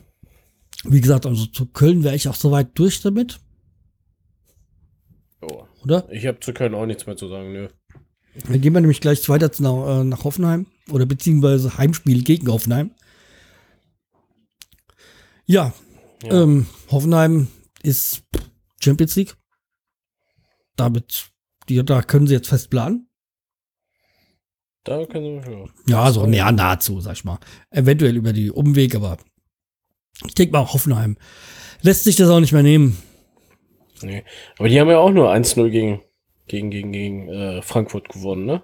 [0.85, 3.41] wie gesagt, also zu Köln wäre ich auch soweit durch damit.
[5.41, 5.65] Oh.
[5.83, 6.09] Oder?
[6.11, 7.69] Ich habe zu Köln auch nichts mehr zu sagen, nö.
[8.47, 12.93] Dann gehen wir nämlich gleich weiter nach, äh, nach Hoffenheim oder beziehungsweise Heimspiel gegen Hoffenheim.
[15.47, 15.73] Ja,
[16.23, 16.43] ja.
[16.43, 17.49] Ähm, Hoffenheim
[17.83, 18.23] ist
[18.81, 19.37] Champions League.
[20.77, 21.31] Damit,
[21.69, 23.09] die, da können sie jetzt fest planen.
[24.85, 26.05] Da können sie, ja.
[26.05, 27.39] Ja, so ja, nahezu, sag ich mal.
[27.71, 29.19] Eventuell über die Umweg, aber
[30.27, 31.17] ich denke mal, Hoffenheim
[31.83, 32.97] lässt sich das auch nicht mehr nehmen.
[34.03, 34.25] Nee.
[34.59, 36.01] Aber die haben ja auch nur 1-0 gegen,
[36.47, 38.63] gegen, gegen, gegen äh, Frankfurt gewonnen, ne?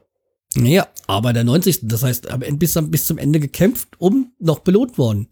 [0.56, 1.80] Ja, aber der 90.
[1.82, 5.28] Das heißt, bis, bis zum Ende gekämpft, um noch belohnt worden.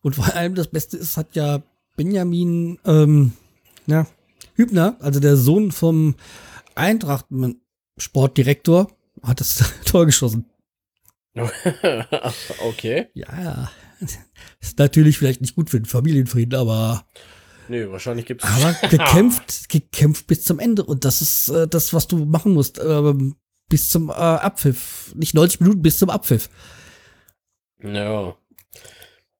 [0.00, 1.62] Und vor allem das Beste ist, hat ja
[1.96, 3.34] Benjamin ähm,
[3.86, 4.06] ja,
[4.54, 6.14] Hübner, also der Sohn vom
[6.74, 8.90] Eintracht-Sportdirektor,
[9.22, 10.46] hat das Tor geschossen.
[12.68, 13.08] okay.
[13.14, 13.70] Ja,
[14.60, 17.06] ist natürlich vielleicht nicht gut für den Familienfrieden, aber.
[17.68, 18.44] Nee, wahrscheinlich gibt's.
[18.44, 20.84] Aber gekämpft, gekämpft bis zum Ende.
[20.84, 22.78] Und das ist äh, das, was du machen musst.
[22.78, 23.14] Äh,
[23.68, 25.12] bis zum äh, Abpfiff.
[25.14, 26.50] Nicht 90 Minuten, bis zum Abpfiff.
[27.82, 28.36] Ja.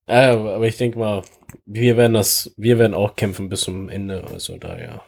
[0.06, 1.22] Äh, aber ich denke mal,
[1.66, 4.24] wir werden das, wir werden auch kämpfen bis zum Ende.
[4.24, 5.02] Also daher.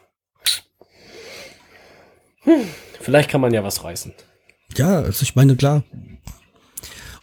[2.41, 2.67] Hm,
[3.01, 4.13] vielleicht kann man ja was reißen.
[4.77, 5.85] Ja, also ich meine, klar.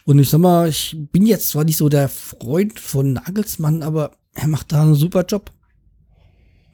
[0.04, 4.16] Und ich sag mal, ich bin jetzt zwar nicht so der Freund von Nagelsmann, aber
[4.34, 5.52] er macht da einen super Job.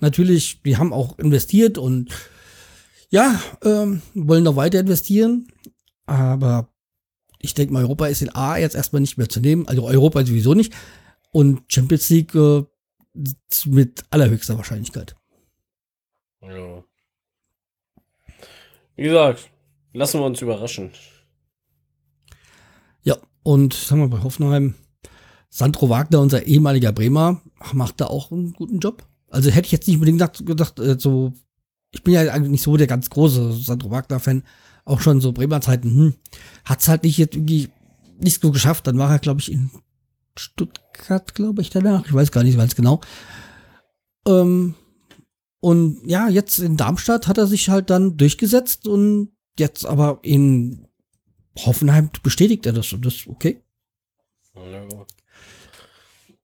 [0.00, 2.14] Natürlich, die haben auch investiert und
[3.10, 5.48] ja, ähm, wollen noch weiter investieren.
[6.06, 6.68] Aber
[7.38, 9.66] ich denke mal, Europa ist in A jetzt erstmal nicht mehr zu nehmen.
[9.68, 10.72] Also Europa sowieso nicht.
[11.30, 12.64] Und Champions League äh,
[13.66, 15.16] mit allerhöchster Wahrscheinlichkeit.
[16.42, 16.84] Ja.
[18.96, 19.50] Wie gesagt,
[19.92, 20.90] lassen wir uns überraschen.
[23.02, 24.74] Ja, und sagen wir bei Hoffenheim,
[25.50, 27.40] Sandro Wagner, unser ehemaliger Bremer,
[27.72, 29.06] macht da auch einen guten Job.
[29.30, 31.32] Also hätte ich jetzt nicht unbedingt gedacht, gedacht äh, so,
[31.90, 34.42] ich bin ja eigentlich nicht so der ganz große Sandro Wagner-Fan,
[34.84, 36.14] auch schon so Bremer Zeiten, hm,
[36.64, 37.68] hat es halt nicht jetzt irgendwie
[38.20, 38.86] nicht so geschafft.
[38.86, 39.70] Dann war er, glaube ich, in
[40.40, 42.06] Stuttgart, glaube ich, danach.
[42.06, 43.00] Ich weiß gar nicht ganz genau.
[44.26, 44.74] Ähm,
[45.60, 50.86] und ja, jetzt in Darmstadt hat er sich halt dann durchgesetzt und jetzt aber in
[51.56, 53.60] Hoffenheim bestätigt er das und das ist okay.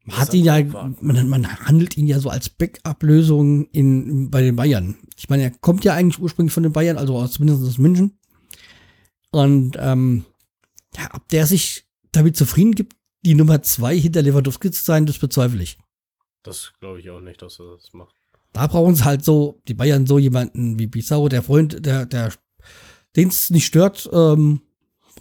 [0.07, 0.63] Man hat ihn ja,
[1.01, 4.97] man, man, handelt ihn ja so als Backup-Lösung in, bei den Bayern.
[5.17, 8.19] Ich meine, er kommt ja eigentlich ursprünglich von den Bayern, also zumindest aus München.
[9.31, 10.25] Und ähm,
[10.97, 12.95] ja, ob der sich damit zufrieden gibt,
[13.25, 15.79] die Nummer zwei hinter Lewandowski zu sein, das bezweifle ich.
[16.43, 18.15] Das glaube ich auch nicht, dass er das macht.
[18.53, 22.33] Da brauchen sie halt so, die Bayern so jemanden wie Pizarro, der Freund, der, der,
[23.17, 24.61] den es nicht stört, ähm,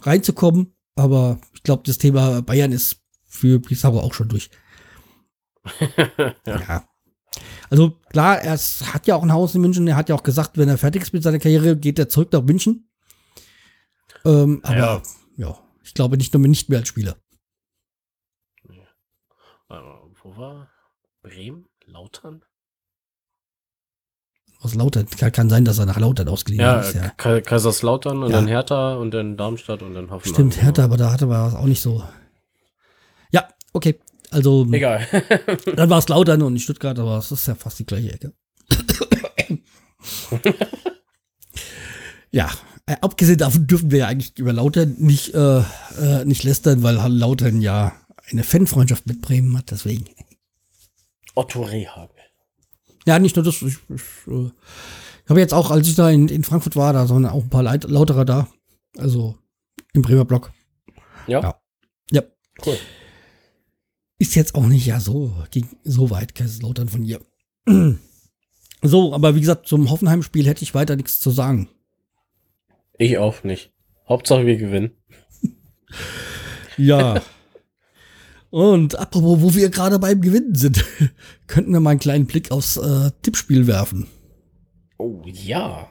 [0.02, 0.74] reinzukommen.
[0.94, 4.50] Aber ich glaube, das Thema Bayern ist für Pizarro auch schon durch.
[6.06, 6.34] ja.
[6.46, 6.88] ja.
[7.70, 9.88] Also klar, er hat ja auch ein Haus in München.
[9.88, 12.32] Er hat ja auch gesagt, wenn er fertig ist mit seiner Karriere, geht er zurück
[12.32, 12.88] nach München.
[14.24, 15.02] Ähm, aber ja.
[15.36, 15.58] ja.
[15.82, 17.16] ich glaube nicht nur nicht mehr als Spieler.
[20.36, 20.68] War
[21.22, 21.66] Bremen?
[21.86, 22.42] Lautern?
[24.60, 25.06] Aus Lautern.
[25.06, 26.94] Kann, kann sein, dass er nach Lautern ausgeliehen ja, ist.
[26.94, 28.36] Ja, Kaiserslautern und ja.
[28.36, 30.34] dann Hertha und dann Darmstadt und dann Hoffenheim.
[30.34, 32.02] Stimmt, Hertha, aber da hatte man auch nicht so.
[33.30, 34.00] Ja, okay.
[34.30, 34.66] Also.
[34.72, 35.06] Egal.
[35.76, 38.32] dann war es Lautern und nicht Stuttgart, aber es ist ja fast die gleiche Ecke.
[42.32, 42.50] ja,
[42.86, 46.96] äh, abgesehen davon dürfen wir ja eigentlich über Lautern nicht, äh, äh, nicht lästern, weil
[46.96, 47.92] Lautern ja
[48.30, 50.06] eine Fanfreundschaft mit Bremen hat, deswegen.
[51.34, 52.14] Otto Rehagel.
[53.06, 53.60] Ja, nicht nur das.
[53.62, 54.50] Ich, ich, äh,
[55.24, 57.50] ich habe jetzt auch, als ich da in, in Frankfurt war, da waren auch ein
[57.50, 58.48] paar Leit Lauterer da.
[58.96, 59.36] Also
[59.92, 60.52] im Bremer Block.
[61.26, 61.40] Ja.
[61.40, 61.60] Ja.
[62.10, 62.22] ja.
[62.64, 62.76] Cool.
[64.18, 67.20] Ist jetzt auch nicht ja so, ging so weit, Kaiserslautern von hier.
[68.86, 71.70] So, aber wie gesagt, zum Hoffenheim-Spiel hätte ich weiter nichts zu sagen.
[72.98, 73.72] Ich auch nicht.
[74.06, 74.90] Hauptsache wir gewinnen.
[76.76, 77.22] ja.
[78.54, 80.84] Und apropos, wo wir gerade beim Gewinnen sind,
[81.48, 84.06] könnten wir mal einen kleinen Blick aufs äh, Tippspiel werfen.
[84.96, 85.90] Oh ja.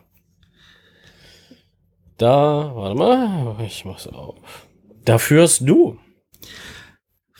[2.17, 4.65] Da, warte mal, ich mach's auf.
[5.03, 5.97] Da führst du.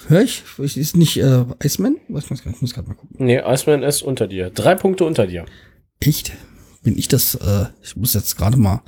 [0.07, 0.43] Hör ich?
[0.59, 2.01] Ist nicht äh, Iceman?
[2.09, 3.15] Ich muss gerade mal gucken.
[3.17, 4.49] Nee, Iceman ist unter dir.
[4.49, 5.45] Drei Punkte unter dir.
[6.01, 6.33] Echt?
[6.81, 7.35] Bin ich das?
[7.35, 8.81] Äh, ich muss jetzt gerade mal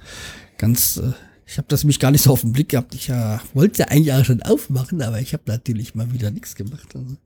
[0.58, 1.14] ganz äh,
[1.48, 2.96] ich habe das mich gar nicht so auf den Blick gehabt.
[2.96, 6.96] Ich äh, wollte eigentlich auch schon aufmachen, aber ich habe natürlich mal wieder nichts gemacht.
[6.96, 7.18] Also,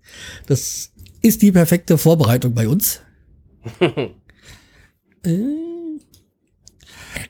[0.45, 3.01] das ist die perfekte Vorbereitung bei uns.
[3.79, 4.09] äh,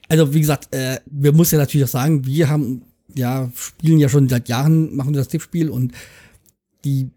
[0.07, 2.83] also wie gesagt, äh, wir muss ja natürlich auch sagen, wir haben
[3.15, 5.93] ja spielen ja schon seit Jahren machen wir das Tippspiel und
[6.85, 7.09] die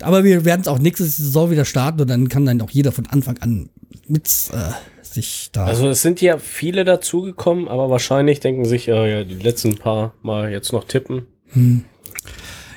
[0.00, 2.90] aber wir werden es auch nächste Saison wieder starten und dann kann dann auch jeder
[2.90, 3.68] von Anfang an
[4.08, 4.72] mit äh,
[5.14, 5.64] sich da.
[5.64, 10.14] Also es sind ja viele dazugekommen, aber wahrscheinlich denken sich äh, ja die letzten paar
[10.22, 11.26] Mal jetzt noch tippen.
[11.52, 11.84] Hm.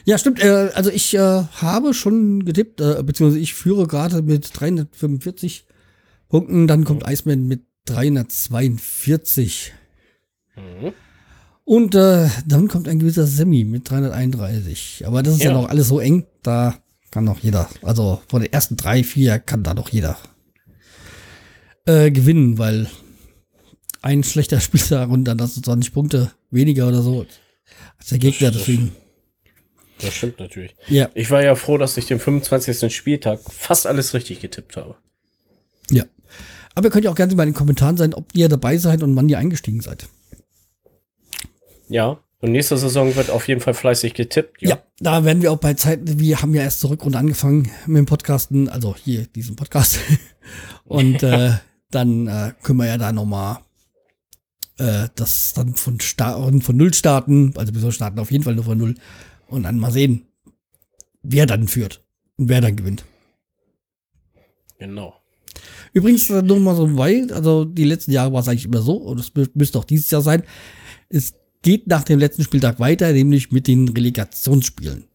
[0.05, 0.43] Ja, stimmt.
[0.43, 5.65] Äh, also ich äh, habe schon getippt, äh, beziehungsweise ich führe gerade mit 345
[6.29, 6.67] Punkten.
[6.67, 7.11] Dann kommt mhm.
[7.11, 9.73] Iceman mit 342.
[10.55, 10.93] Mhm.
[11.63, 15.03] Und äh, dann kommt ein gewisser Semi mit 331.
[15.05, 16.75] Aber das ist ja, ja noch alles so eng, da
[17.11, 17.69] kann noch jeder.
[17.81, 20.17] Also von den ersten drei, vier kann da noch jeder
[21.85, 22.87] äh, gewinnen, weil
[24.01, 27.25] ein schlechter Spieler und dann hast du 20 Punkte weniger oder so
[27.97, 28.51] als der Gegner.
[28.51, 28.91] Das, deswegen.
[30.01, 30.75] Das stimmt natürlich.
[30.87, 31.09] Ja.
[31.13, 32.93] Ich war ja froh, dass ich den 25.
[32.93, 34.95] Spieltag fast alles richtig getippt habe.
[35.91, 36.05] Ja.
[36.73, 39.03] Aber ihr könnt ja auch gerne mal in den Kommentaren sein, ob ihr dabei seid
[39.03, 40.07] und wann ihr eingestiegen seid.
[41.87, 42.19] Ja.
[42.39, 44.61] Und nächste Saison wird auf jeden Fall fleißig getippt.
[44.61, 47.69] Ja, ja da werden wir auch bei Zeiten, wir haben ja erst zur Rückrunde angefangen
[47.85, 49.99] mit dem Podcasten, also hier diesen Podcast.
[50.85, 51.51] Und äh,
[51.91, 53.59] dann äh, können wir ja da nochmal
[54.77, 57.53] äh, das dann von, Start, von Null starten.
[57.55, 58.95] Also wir starten auf jeden Fall nur von Null.
[59.47, 60.25] Und dann mal sehen,
[61.21, 62.03] wer dann führt
[62.37, 63.03] und wer dann gewinnt.
[64.79, 65.15] Genau.
[65.93, 68.93] Übrigens, äh, nur mal so weit, also die letzten Jahre war es eigentlich immer so,
[68.93, 70.43] und es müsste auch dieses Jahr sein.
[71.09, 75.05] Es geht nach dem letzten Spieltag weiter, nämlich mit den Relegationsspielen.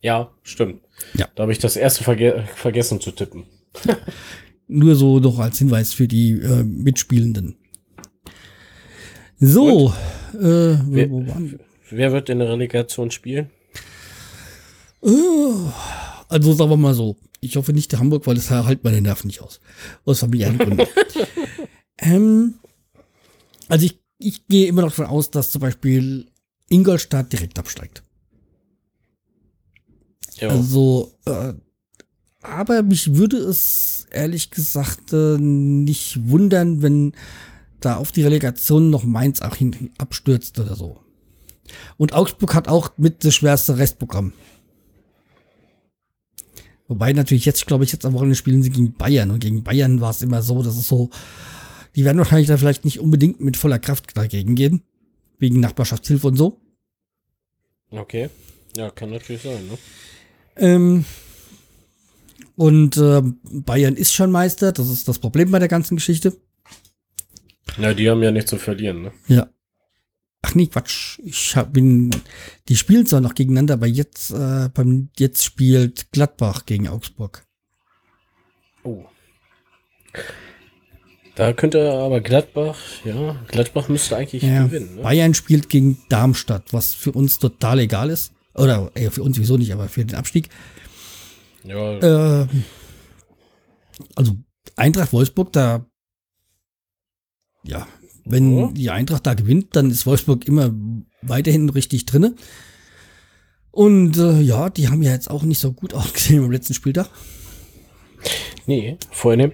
[0.00, 0.82] Ja, stimmt.
[1.14, 1.28] Ja.
[1.34, 3.44] Da habe ich das erste verge vergessen zu tippen.
[4.66, 7.56] Nur so noch als Hinweis für die äh, Mitspielenden.
[9.38, 9.92] So,
[10.32, 11.10] äh, wer,
[11.90, 13.50] wer, wird in der Relegation spielen?
[15.02, 15.68] Uh,
[16.28, 17.16] also sagen wir mal so.
[17.40, 19.60] Ich hoffe nicht der Hamburg, weil das halt meine Nerven nicht aus.
[20.06, 20.86] Aus familiären Gründen.
[21.98, 22.54] ähm,
[23.68, 26.26] also ich, ich gehe immer noch davon aus, dass zum Beispiel
[26.70, 28.02] Ingolstadt direkt absteigt.
[30.36, 30.48] Jo.
[30.48, 31.52] Also äh,
[32.44, 37.12] aber mich würde es ehrlich gesagt äh, nicht wundern, wenn
[37.80, 41.00] da auf die Relegation noch Mainz auch hin abstürzt oder so.
[41.96, 44.32] Und Augsburg hat auch mit das schwerste Restprogramm.
[46.86, 49.30] Wobei natürlich jetzt, glaube ich, jetzt am Wochenende spielen sie gegen Bayern.
[49.30, 51.10] Und gegen Bayern war es immer so, dass es so,
[51.96, 54.82] die werden wahrscheinlich da vielleicht nicht unbedingt mit voller Kraft dagegen gehen.
[55.38, 56.60] Wegen Nachbarschaftshilfe und so.
[57.90, 58.28] Okay.
[58.76, 59.78] Ja, kann natürlich sein, ne?
[60.56, 61.04] Ähm,
[62.56, 66.36] und äh, Bayern ist schon Meister, das ist das Problem bei der ganzen Geschichte.
[67.78, 69.12] Ja, die haben ja nichts zu verlieren, ne?
[69.26, 69.48] Ja.
[70.42, 71.18] Ach nee, Quatsch.
[71.24, 72.10] Ich hab, bin,
[72.68, 77.46] die spielen zwar noch gegeneinander, aber jetzt, äh, beim, jetzt spielt Gladbach gegen Augsburg.
[78.82, 79.06] Oh.
[81.34, 84.96] Da könnte aber Gladbach, ja, Gladbach müsste eigentlich ja, gewinnen.
[84.96, 85.02] Ne?
[85.02, 88.32] Bayern spielt gegen Darmstadt, was für uns total egal ist.
[88.54, 90.48] Oder äh, für uns wieso nicht, aber für den Abstieg.
[91.64, 92.46] Ja, Äh,
[94.16, 94.36] also
[94.76, 95.86] Eintracht Wolfsburg, da,
[97.62, 97.86] ja,
[98.24, 98.70] wenn Ja.
[98.72, 100.72] die Eintracht da gewinnt, dann ist Wolfsburg immer
[101.22, 102.34] weiterhin richtig drinne.
[103.70, 107.08] Und äh, ja, die haben ja jetzt auch nicht so gut ausgesehen am letzten Spieltag.
[108.66, 109.52] nee, vorhin.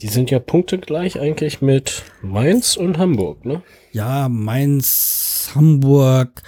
[0.00, 3.62] Die sind ja punktegleich eigentlich mit Mainz und Hamburg, ne?
[3.92, 6.40] Ja, Mainz, Hamburg,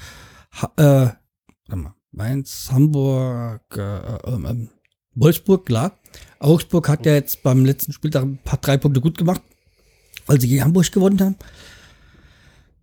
[0.53, 1.17] ha äh,
[1.67, 4.69] warte mal, Mainz, Hamburg, äh, ähm, ähm,
[5.15, 5.99] Wolfsburg, klar.
[6.39, 9.43] Augsburg hat ja jetzt beim letzten Spieltag ein paar drei Punkte gut gemacht,
[10.27, 11.37] weil sie gegen Hamburg gewonnen haben.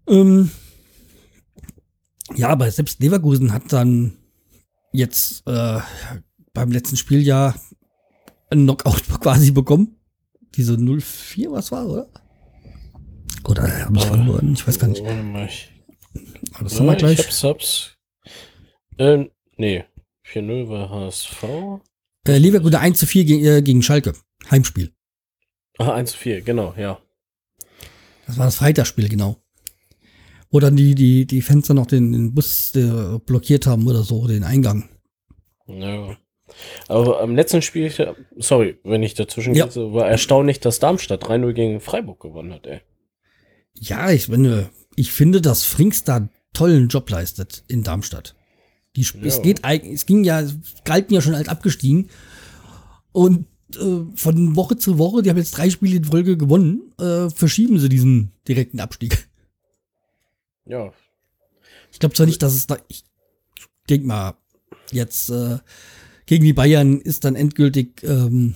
[0.08, 0.52] Ähm,
[2.36, 4.18] ja, aber selbst Leverkusen hat dann
[4.94, 5.80] jetzt äh,
[6.54, 7.56] beim letzten Spiel ja
[8.50, 9.96] einen Knockout quasi bekommen.
[10.56, 12.10] Diese 0-4, was war, oder?
[13.44, 14.54] Oder haben sie verloren?
[14.54, 15.04] Ich weiß gar nicht.
[16.54, 17.20] Aber das haben wir gleich.
[17.20, 17.97] Ich hab's, hab's.
[18.98, 19.84] Ähm, nee.
[20.26, 21.44] 4-0 war HSV.
[22.28, 24.14] Äh, Leverkusen 1 zu 4 gegen, äh, gegen Schalke.
[24.52, 24.92] Heimspiel.
[25.78, 27.00] Ah, 1 zu 4, genau, ja.
[28.26, 29.38] Das war das Freitagsspiel, genau.
[30.50, 34.28] Wo dann die, die, die Fenster noch den, den Bus äh, blockiert haben oder so,
[34.28, 34.90] den Eingang.
[35.68, 36.18] Ja.
[36.88, 37.92] Aber am letzten Spiel,
[38.38, 39.68] sorry, wenn ich dazwischen Ja.
[39.68, 42.82] gehe, war erstaunlich, dass Darmstadt 3-0 gegen Freiburg gewonnen hat, ey.
[43.80, 48.36] Ja, ich finde, ich finde, dass Frings da tollen Job leistet in Darmstadt.
[48.98, 49.44] Die, Sp- Es Ja.
[49.44, 52.10] geht es ging ja, es galten ja schon als abgestiegen.
[53.14, 57.30] Und äh, von Woche zu Woche, die haben jetzt drei Spiele in Folge gewonnen, äh,
[57.30, 59.30] verschieben sie diesen direkten Abstieg.
[60.66, 60.92] Ja.
[61.92, 62.78] Ich glaube zwar nicht, dass es da.
[62.90, 63.06] Ich
[63.90, 64.34] denk mal,
[64.92, 65.60] jetzt äh,
[66.26, 68.56] gegen die Bayern ist dann endgültig ähm,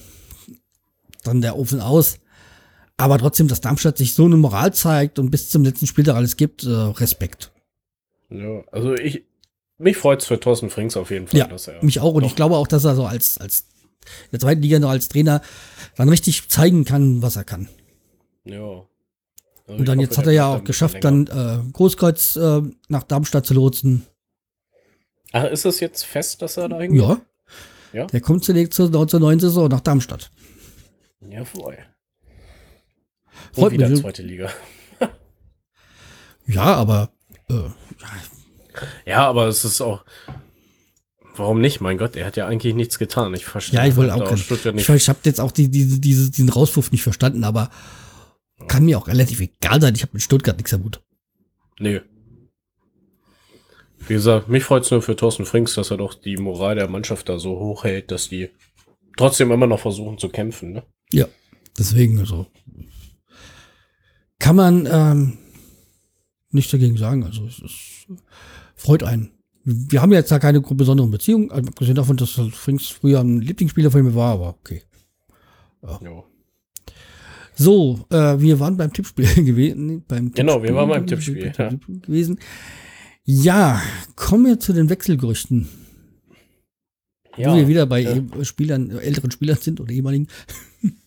[1.24, 2.18] dann der Ofen aus.
[2.98, 6.36] Aber trotzdem, dass Darmstadt sich so eine Moral zeigt und bis zum letzten Spieltag alles
[6.38, 7.52] gibt, äh, Respekt.
[8.30, 9.24] Ja, also ich,
[9.82, 11.84] mich freut's für Thorsten Frings auf jeden Fall, Ja, dass er.
[11.84, 12.14] mich auch.
[12.14, 13.66] Und ich glaube auch, dass er so als, als
[14.26, 15.42] in der zweiten Liga noch als Trainer
[15.96, 17.68] dann richtig zeigen kann, was er kann.
[18.46, 18.58] Ja.
[19.68, 23.04] Also Und dann hoffe, jetzt hat er ja auch geschafft, dann äh, Großkreuz äh, nach
[23.04, 24.06] Darmstadt zu lotsen.
[25.34, 27.02] Ach, ist es jetzt fest, dass er da hingeht?
[27.02, 27.22] Ja.
[27.94, 28.06] Ja?
[28.08, 30.32] Der kommt zunächst zur, zur neuen Saison nach Darmstadt.
[31.22, 31.78] Jawohl.
[33.54, 34.02] Freut Und wieder mich.
[34.02, 34.50] zweite Liga.
[36.48, 37.12] Ja, aber
[37.50, 37.54] äh,
[39.06, 40.04] Ja, aber es ist auch.
[41.36, 41.80] Warum nicht?
[41.80, 43.34] Mein Gott, er hat ja eigentlich nichts getan.
[43.34, 43.80] Ich verstehe.
[43.80, 45.02] Ja, ich wollte auch Stuttgart Ich, nicht.
[45.02, 47.70] ich habe jetzt auch die, diese, diese, diesen Rauswurf nicht verstanden, aber
[48.68, 49.96] kann mir auch relativ egal sein.
[49.96, 51.02] Ich habe mit Stuttgart nichts am Hut.
[51.80, 52.02] Nee.
[54.08, 56.90] Wie gesagt, mich freut es nur für Thorsten Frings, dass er doch die Moral der
[56.90, 58.50] Mannschaft da so hoch hält, dass die
[59.16, 60.74] trotzdem immer noch versuchen zu kämpfen.
[60.74, 60.84] Ne?
[61.12, 61.28] Ja,
[61.78, 62.48] deswegen also
[64.40, 65.38] kann man ähm,
[66.50, 67.24] nichts dagegen sagen.
[67.24, 68.08] Also es, es
[68.82, 69.32] freut einen.
[69.64, 73.92] Wir haben jetzt da keine besonderen Beziehungen, also abgesehen davon, dass Frings früher ein Lieblingsspieler
[73.92, 74.82] von mir war, aber okay.
[76.04, 76.26] Jo.
[77.56, 80.04] So, äh, wir waren beim Tippspiel gewesen.
[80.08, 81.70] Beim Genau, wir Tippspiel waren beim Tippspiel, ja.
[81.88, 82.40] gewesen.
[83.24, 83.80] Ja,
[84.16, 85.68] kommen wir zu den Wechselgerüchten.
[87.38, 88.16] Ja, wo wir wieder bei ja.
[88.16, 90.28] eh- Spielern, äh, älteren Spielern sind oder ehemaligen.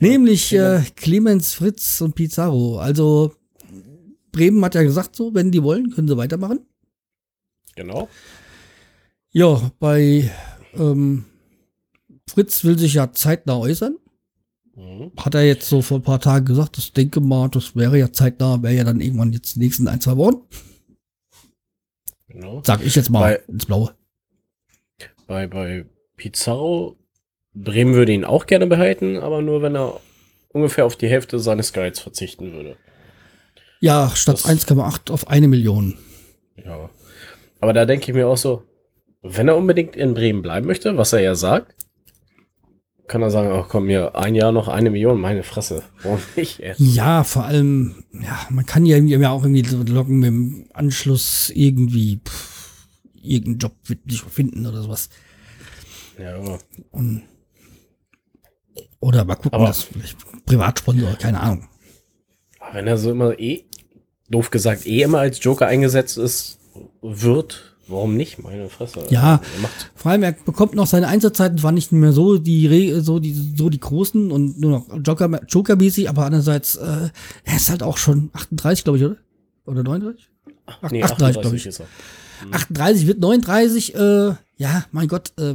[0.00, 2.78] Nämlich äh, Clemens, Fritz und Pizarro.
[2.78, 3.34] Also
[4.30, 6.60] Bremen hat ja gesagt, so, wenn die wollen, können sie weitermachen.
[7.76, 8.08] Genau.
[9.30, 10.30] Ja, bei
[10.74, 11.24] ähm,
[12.28, 13.96] Fritz will sich ja zeitnah äußern.
[14.74, 15.12] Mhm.
[15.18, 18.12] Hat er jetzt so vor ein paar Tagen gesagt, das denke mal, das wäre ja
[18.12, 20.42] zeitnah, wäre ja dann irgendwann jetzt die nächsten ein, zwei Wochen.
[22.28, 22.62] genau.
[22.64, 23.94] Sag ich jetzt mal Bei- ins Blaue.
[25.26, 25.84] Bei, bei
[26.16, 26.96] Pizarro,
[27.54, 30.00] Bremen würde ihn auch gerne behalten, aber nur wenn er
[30.48, 32.76] ungefähr auf die Hälfte seines Gehalts verzichten würde.
[33.80, 35.98] Ja, statt Das- 1,8 auf eine Million.
[36.56, 36.90] Ja.
[37.62, 38.64] Aber da denke ich mir auch so,
[39.22, 41.76] wenn er unbedingt in Bremen bleiben möchte, was er ja sagt,
[43.06, 45.84] kann er sagen, ach komm, mir ein Jahr noch eine Million, meine Fresse.
[46.02, 46.58] Warum nicht?
[46.58, 46.74] Ey?
[46.78, 51.50] Ja, vor allem, ja, man kann ja ja auch irgendwie so locken mit dem Anschluss
[51.54, 53.74] irgendwie pff, irgendeinen Job
[54.06, 55.08] nicht finden oder sowas.
[56.18, 56.58] Ja, aber
[56.90, 57.22] Und,
[58.98, 61.68] oder mal gucken, Aber- dass vielleicht Privatsponsor, keine Ahnung.
[62.72, 63.66] wenn er so immer eh,
[64.28, 66.58] doof gesagt, eh immer als Joker eingesetzt ist,
[67.00, 68.42] wird, warum nicht?
[68.42, 69.06] Meine Fresse.
[69.10, 69.40] Ja.
[69.94, 73.68] Vor allem, er bekommt noch seine Einsatzzeiten, war nicht mehr so die, so die, so
[73.68, 77.10] die großen und nur noch Joker, Joker-mäßig, aber andererseits, äh,
[77.44, 79.16] er ist halt auch schon 38, glaube ich, oder?
[79.64, 80.28] Oder 39?
[80.66, 81.66] Ach, nee, 38, 38 glaube ich.
[81.66, 81.86] ist er.
[82.50, 85.54] 38 wird 39, äh, ja, mein Gott, äh,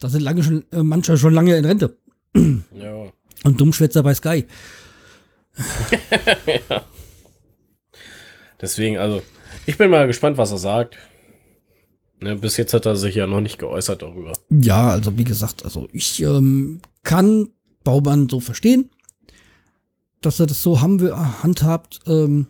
[0.00, 1.96] da sind lange schon, äh, manche schon lange in Rente.
[2.34, 3.12] Ja.
[3.44, 4.46] Und Dummschwätzer bei Sky.
[8.60, 9.22] Deswegen, also,
[9.68, 10.96] ich bin mal gespannt, was er sagt.
[12.20, 14.32] Ne, bis jetzt hat er sich ja noch nicht geäußert darüber.
[14.50, 17.50] Ja, also wie gesagt, also ich ähm, kann
[17.84, 18.90] Baumann so verstehen,
[20.20, 22.00] dass er das so haben will, handhabt.
[22.06, 22.48] Ähm,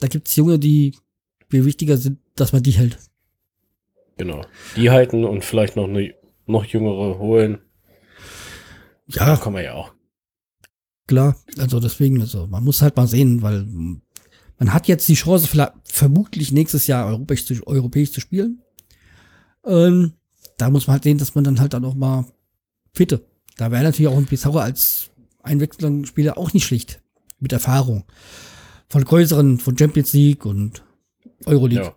[0.00, 0.96] da gibt's Junge, die
[1.50, 2.98] viel wichtiger sind, dass man die hält.
[4.16, 4.42] Genau.
[4.76, 6.14] Die halten und vielleicht noch eine
[6.46, 7.58] noch jüngere holen.
[9.08, 9.92] Ja, Da kommen wir ja auch.
[11.06, 11.36] klar.
[11.58, 13.66] Also deswegen, also man muss halt mal sehen, weil
[14.58, 18.62] man hat jetzt die Chance, vielleicht, vermutlich nächstes Jahr europäisch zu, europäisch zu spielen.
[19.64, 20.14] Ähm,
[20.56, 22.24] da muss man halt sehen, dass man dann halt dann auch mal
[22.94, 23.26] fitte.
[23.56, 25.10] Da wäre natürlich auch ein Pizarro als
[25.42, 27.02] Einwechslungsspieler auch nicht schlicht.
[27.38, 28.04] Mit Erfahrung.
[28.88, 30.82] Von größeren, von Champions League und
[31.44, 31.84] Euroleague.
[31.84, 31.94] Ja.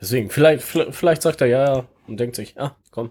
[0.00, 3.10] Deswegen, vielleicht, vielleicht vielleicht sagt er ja und denkt sich, ah, komm.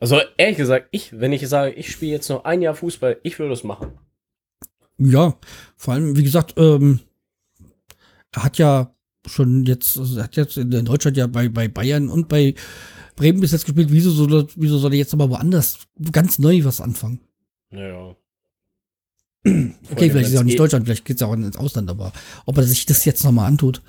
[0.00, 3.38] Also ehrlich gesagt, ich, wenn ich sage, ich spiele jetzt noch ein Jahr Fußball, ich
[3.38, 3.98] würde es machen.
[4.98, 5.38] Ja,
[5.78, 7.00] vor allem, wie gesagt, ähm,
[8.32, 8.94] er hat ja
[9.26, 12.54] schon jetzt, also er hat jetzt in Deutschland ja bei, bei Bayern und bei
[13.16, 13.88] Bremen bis jetzt gespielt.
[13.90, 15.78] Wieso soll, er- wieso soll er jetzt aber woanders
[16.12, 17.20] ganz neu was anfangen?
[17.70, 18.14] Naja.
[19.44, 22.12] Okay, vielleicht ist es auch nicht Deutschland, vielleicht geht es auch ins Ausland, aber
[22.44, 23.82] ob er sich das jetzt nochmal antut.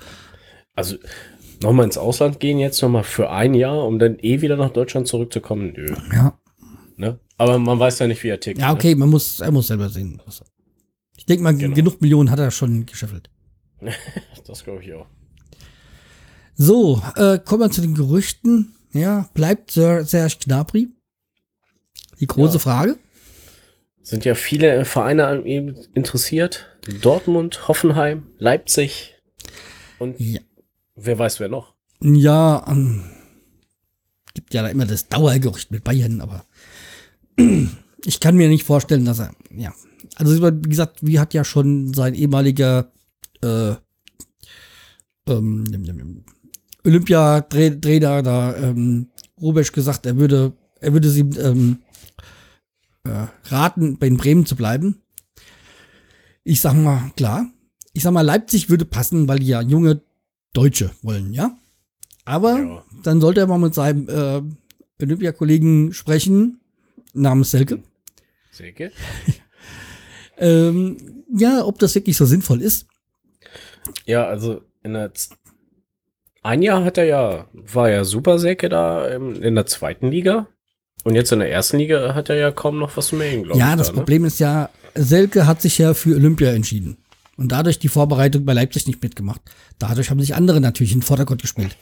[0.74, 0.96] Also
[1.62, 5.06] nochmal ins Ausland gehen jetzt nochmal für ein Jahr, um dann eh wieder nach Deutschland
[5.08, 5.72] zurückzukommen.
[5.76, 5.94] Nö.
[6.12, 6.38] Ja.
[6.96, 7.18] Ne?
[7.36, 8.60] Aber man weiß ja nicht, wie er tickt.
[8.60, 10.20] Ja, okay, man muss, er muss selber sehen.
[11.20, 11.74] Ich denke mal, Genau.
[11.76, 13.28] genug Millionen hat er schon gescheffelt.
[14.46, 15.06] Das glaube ich auch.
[16.54, 18.74] So, äh, kommen wir zu den Gerüchten.
[18.94, 20.88] Ja, bleibt Ser- Serge Gnabry?
[22.20, 22.58] Die große Ja.
[22.58, 22.98] Frage.
[24.02, 26.66] Sind ja viele Vereine an ihm interessiert.
[27.02, 29.14] Dortmund, Hoffenheim, Leipzig
[29.98, 30.40] und Ja.
[30.96, 31.74] wer weiß wer noch.
[32.02, 33.04] Ja, ähm,
[34.32, 36.44] gibt ja da immer das Dauergerücht mit Bayern, aber
[38.04, 39.72] ich kann mir nicht vorstellen, dass er, ja.
[40.16, 42.90] Also wie gesagt, wie hat ja schon sein ehemaliger
[43.42, 43.74] äh,
[45.28, 46.24] ähm,
[46.84, 49.08] Olympiatrainer da ähm,
[49.40, 51.78] Rubesch gesagt, er würde, er würde sie ähm,
[53.04, 55.00] äh, raten, bei den Bremen zu bleiben.
[56.44, 57.46] Ich sag mal, klar.
[57.92, 60.02] Ich sag mal, Leipzig würde passen, weil die ja junge
[60.52, 61.56] Deutsche wollen, ja.
[62.24, 62.84] Aber Ja.
[63.02, 64.42] dann sollte er mal mit seinem äh,
[65.02, 66.60] Olympiakollegen sprechen,
[67.14, 67.82] namens Selke.
[68.52, 68.92] Säge?
[70.40, 72.86] Ähm, ja, ob das wirklich so sinnvoll ist.
[74.06, 75.36] Ja, also in der Z
[76.42, 80.48] ein Jahr hat er ja, war ja super Säge da in der zweiten Liga.
[81.04, 83.72] Und jetzt in der ersten Liga hat er ja kaum noch was mehr, glaube ja,
[83.72, 83.78] ich.
[83.78, 83.98] das da, ne?
[83.98, 86.98] Problem ist ja, Selke hat sich ja für Olympia entschieden.
[87.36, 89.40] Und dadurch die Vorbereitung bei Leipzig nicht mitgemacht.
[89.78, 91.76] Dadurch haben sich andere natürlich in den Vordergrund gespielt.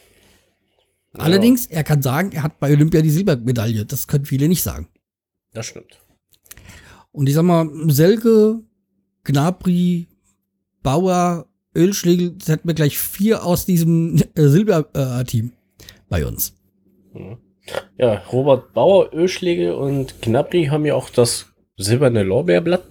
[1.14, 3.84] Ja, Allerdings, er kann sagen, er hat bei Olympia die Silbermedaille.
[3.84, 4.88] Das können viele nicht sagen.
[5.52, 5.98] Das stimmt.
[7.12, 8.60] Und ich sag mal, Selke,
[9.24, 10.06] Gnabry,
[10.82, 11.46] Bauer,
[11.76, 15.52] Ölschlegel, das hätten wir gleich vier aus diesem äh, Silberteam
[16.08, 16.54] bei uns.
[17.98, 21.46] Ja, Robert Bauer, Ölschläge und Gnabry haben ja auch das
[21.76, 22.84] silberne Lorbeerblatt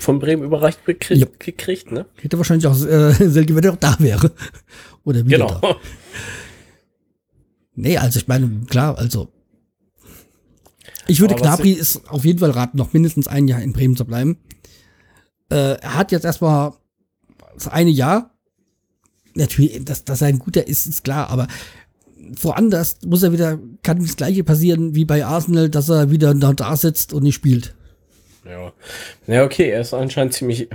[0.00, 1.26] von Bremen überreicht bekriegt, Ja.
[1.38, 2.06] gekriegt, ne?
[2.20, 4.32] Hätte wahrscheinlich auch äh, Selke, wenn er auch da wäre.
[5.04, 5.58] Oder wieder da.
[5.60, 5.76] Genau.
[7.74, 9.28] Nee, also ich meine, klar, also.
[11.08, 14.04] Ich würde Gnabry ist auf jeden Fall raten, noch mindestens ein Jahr in Bremen zu
[14.04, 14.38] bleiben.
[15.50, 16.72] Äh, er hat jetzt erstmal
[17.54, 18.30] das eine Jahr.
[19.34, 21.46] Natürlich, dass, dass er ein guter ist, ist klar, aber
[22.40, 26.52] woanders muss er wieder, kann das gleiche passieren wie bei Arsenal, dass er wieder da,
[26.52, 27.74] da sitzt und nicht spielt.
[28.44, 28.72] Ja.
[29.26, 30.68] Ja, okay, er ist anscheinend ziemlich,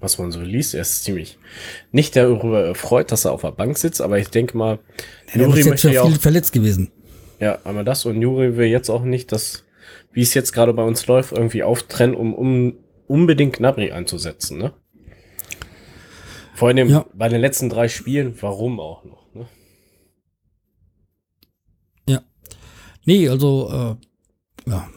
[0.00, 1.38] was man so liest, er ist ziemlich
[1.92, 4.78] nicht darüber erfreut, dass er auf der Bank sitzt, aber ich denke mal,
[5.32, 6.90] Er Nuri ist jetzt möchte ja ja auch, viel verletzt gewesen.
[7.40, 9.64] Ja, einmal das und Nuri will jetzt auch nicht, dass,
[10.12, 12.74] wie es jetzt gerade bei uns läuft, irgendwie auftrennen, um, um
[13.06, 14.72] unbedingt Gnabry einzusetzen, ne?
[16.54, 17.06] Vor allem Ja.
[17.14, 19.46] bei den letzten drei Spielen, warum auch noch, ne?
[23.06, 23.96] Nee, also,
[24.66, 24.88] äh, ja.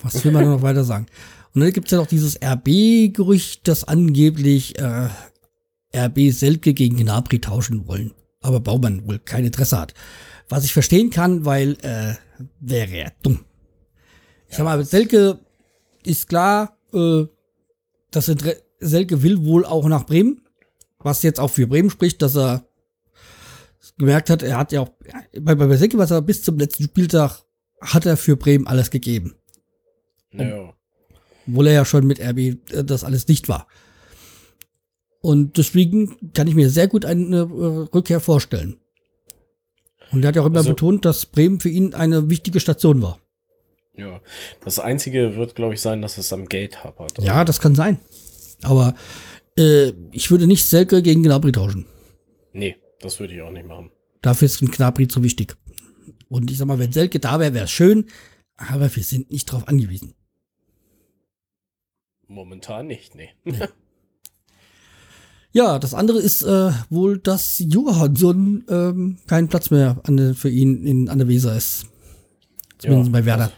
[0.00, 1.06] Was will man noch weiter sagen?
[1.54, 5.08] Und dann gibt's ja noch dieses RB-Gerücht, das angeblich äh,
[5.94, 8.12] RB Selke gegen Gnabry tauschen wollen.
[8.40, 9.94] Aber Baumann wohl kein Interesse hat.
[10.48, 12.14] Was ich verstehen kann, weil äh,
[12.60, 13.44] wäre er dumm.
[14.48, 15.40] Ich sag mal, Selke
[16.04, 17.24] ist klar, äh,
[18.10, 20.42] dass Inter- Selke will wohl auch nach Bremen.
[20.98, 22.66] Was jetzt auch für Bremen spricht, dass er
[23.98, 24.90] gemerkt hat, er hat ja auch
[25.40, 27.42] bei, bei Selke, was er bis zum letzten Spieltag
[27.80, 29.34] hat er für Bremen alles gegeben.
[30.32, 30.74] Ja.
[31.46, 33.66] Obwohl er ja schon mit RB äh, das alles nicht war.
[35.20, 37.42] Und deswegen kann ich mir sehr gut eine äh,
[37.94, 38.76] Rückkehr vorstellen.
[40.14, 43.02] Und er hat ja auch immer Also- betont, dass Bremen für ihn eine wichtige Station
[43.02, 43.18] war.
[43.96, 44.20] Ja.
[44.64, 47.18] Das einzige wird, glaube ich, sein, dass es am Geld hapert.
[47.22, 47.98] Ja, das kann sein.
[48.62, 48.94] Aber
[49.56, 51.86] äh, ich würde nicht Selke gegen Gnabry tauschen.
[52.52, 53.90] Nee, das würde ich auch nicht machen.
[54.22, 55.56] Dafür ist ein Knabri zu wichtig.
[56.28, 58.06] Und ich sag mal, wenn Selke da wäre, wäre es schön,
[58.56, 60.14] aber wir sind nicht drauf angewiesen.
[62.26, 63.30] Momentan nicht, nee.
[65.54, 70.84] Ja, das andere ist äh, wohl, dass Johansson ähm, kein Platz mehr an für ihn
[70.84, 71.86] in, an der Weser ist.
[72.78, 73.52] Zumindest Ja, bei Werder.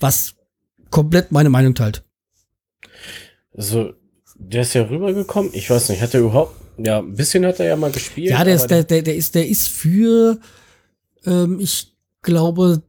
[0.00, 0.34] Was
[0.90, 2.02] komplett meine Meinung teilt.
[3.56, 3.92] Also,
[4.34, 5.52] der ist ja rübergekommen.
[5.54, 6.56] Ich weiß nicht, hat er überhaupt.
[6.76, 8.30] Ja, ein bisschen hat er ja mal gespielt.
[8.30, 10.40] Ja, der ist, der, der, der ist, der ist für,
[11.24, 12.82] ähm, ich glaube,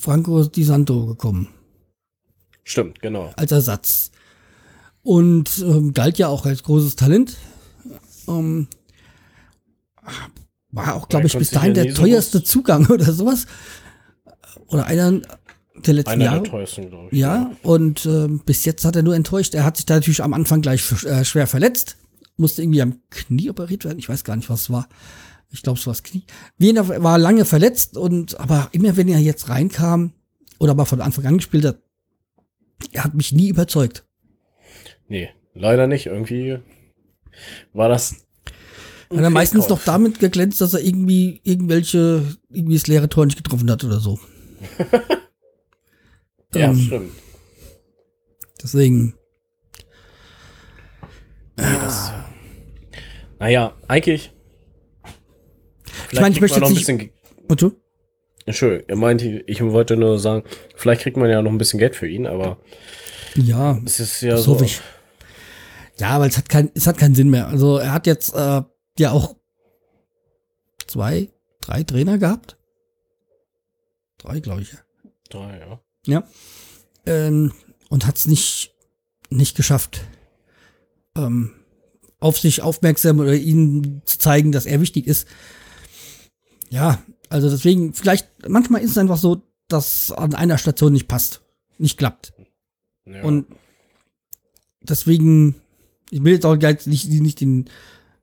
[0.00, 1.46] Franco Di Santo gekommen.
[2.64, 3.30] Stimmt, genau.
[3.36, 4.10] als Ersatz.
[5.02, 7.36] Und ähm, galt ja auch als großes Talent.
[8.28, 8.68] Ähm,
[10.70, 13.46] war auch, glaube ich, bis dahin ja der so teuerste Zugang oder sowas.
[14.68, 15.20] Oder einer
[15.86, 16.42] der letzten Einer Jahre.
[16.42, 17.18] der teuersten, glaube ich.
[17.18, 19.54] Ja, und ähm, bis jetzt hat er nur enttäuscht.
[19.54, 21.96] Er hat sich da natürlich am Anfang gleich äh, schwer verletzt.
[22.36, 23.98] Musste irgendwie am Knie operiert werden.
[23.98, 24.88] Ich weiß gar nicht, was es war.
[25.50, 26.24] Ich glaube, es war das Knie.
[26.58, 30.12] Wiener war lange verletzt und aber immer wenn er jetzt reinkam
[30.58, 31.78] oder aber von Anfang an gespielt hat,
[32.92, 34.04] er hat mich nie überzeugt.
[35.06, 36.06] Nee, leider nicht.
[36.06, 36.58] Irgendwie
[37.72, 38.16] war das.
[39.10, 43.36] Hat er meistens doch damit geglänzt, dass er irgendwie irgendwelche, irgendwie das leere Tor nicht
[43.36, 44.18] getroffen hat oder so.
[46.54, 47.12] Ja, ähm, stimmt.
[48.62, 49.14] Deswegen,
[51.56, 52.12] Nee, das,
[53.38, 54.32] naja, eigentlich.
[56.10, 57.10] Ich meine, ich möchte noch ein bisschen.
[57.48, 57.72] und du?
[58.46, 60.44] Entschuldigung, er meinte, ich wollte nur sagen,
[60.76, 62.58] vielleicht kriegt man ja noch ein bisschen Geld für ihn, aber
[63.34, 64.60] Ja, es ist ja so.
[64.60, 64.80] ich.
[65.98, 67.48] Ja, aber es hat kein, es hat keinen Sinn mehr.
[67.48, 68.62] Also er hat jetzt äh,
[68.98, 69.36] ja auch
[70.86, 71.30] zwei,
[71.60, 72.56] drei Trainer gehabt.
[74.18, 74.74] Drei, glaube ich.
[75.30, 75.80] Drei, ja.
[76.06, 76.28] Ja.
[77.06, 77.52] Ähm,
[77.88, 78.74] und hat es nicht,
[79.30, 80.00] nicht geschafft,
[81.16, 81.52] ähm,
[82.18, 85.28] auf sich aufmerksam oder ihnen zu zeigen, dass er wichtig ist.
[86.70, 91.42] Ja, also deswegen, vielleicht, manchmal ist es einfach so, dass an einer Station nicht passt,
[91.78, 92.32] nicht klappt.
[93.04, 93.22] ja.
[93.22, 93.46] Und
[94.80, 95.54] deswegen,
[96.14, 97.68] ich will jetzt auch gleich nicht, nicht den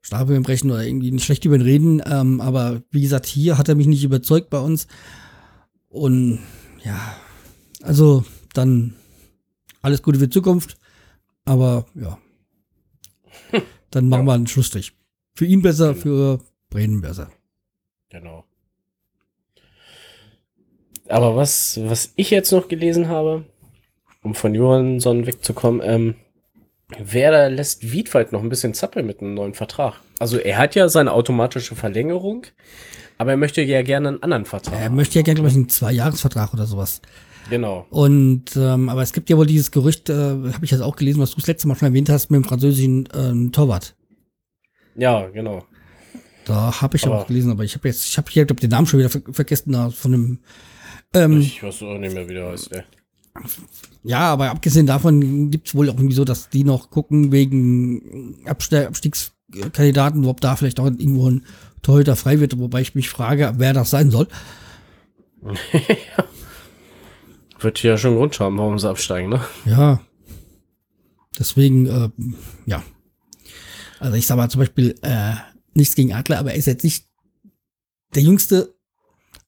[0.02, 3.68] Stab brechen oder irgendwie nicht schlecht über ihn reden, ähm, aber wie gesagt, hier hat
[3.68, 4.88] er mich nicht überzeugt bei uns.
[5.90, 6.40] Und
[6.86, 6.98] ja,
[7.84, 8.24] also
[8.54, 8.94] dann
[9.82, 10.78] alles Gute für die Zukunft,
[11.44, 12.18] aber ja,
[13.92, 14.94] dann machen wir einen Schlussstrich.
[15.36, 16.40] Für ihn besser, für
[16.70, 17.30] Bremen besser.
[18.10, 18.46] Genau.
[21.10, 23.44] Aber was, was ich jetzt noch gelesen habe,
[24.24, 26.16] um von Johansson wegzukommen, ähm,
[27.00, 29.96] Werder lässt Wiedwald noch ein bisschen zappeln mit einem neuen Vertrag.
[30.20, 32.46] Also er hat ja seine automatische Verlängerung,
[33.18, 34.80] aber er möchte ja gerne einen anderen Vertrag.
[34.80, 37.02] Er möchte ja gerne, glaube ich, einen Zwei-Jahres-Vertrag oder sowas.
[37.50, 37.86] genau.
[37.90, 41.22] Und ähm, aber es gibt ja wohl dieses Gerücht, äh, habe ich jetzt auch gelesen,
[41.22, 43.96] was du das letzte Mal schon erwähnt hast, mit dem französischen ähm, Torwart.
[44.96, 45.64] Ja, genau.
[46.46, 48.70] Da habe ich Aber- auch gelesen, aber ich habe jetzt, ich habe hier, glaube den
[48.72, 50.40] Namen schon wieder ver vergessen, da von einem.
[51.14, 52.84] Ähm, Ich weiß auch nicht mehr, wie der heißt, ey.
[54.04, 58.88] Ja, aber abgesehen davon gibt's wohl auch irgendwie so, dass die noch gucken wegen Abste
[58.88, 61.46] Abstiegskandidaten, ob da vielleicht auch irgendwo ein
[61.82, 64.28] Torhüter frei wird, wobei ich mich frage, wer das sein soll.
[67.60, 69.42] Wird ja schon Grund haben, warum sie absteigen, ne?
[69.66, 70.02] Ja.
[71.38, 72.10] Deswegen, äh,
[72.66, 72.84] ja.
[74.00, 75.34] Also ich sag mal zum Beispiel, äh,
[75.74, 77.08] nichts gegen Adler, aber er ist jetzt nicht
[78.16, 78.76] der jüngste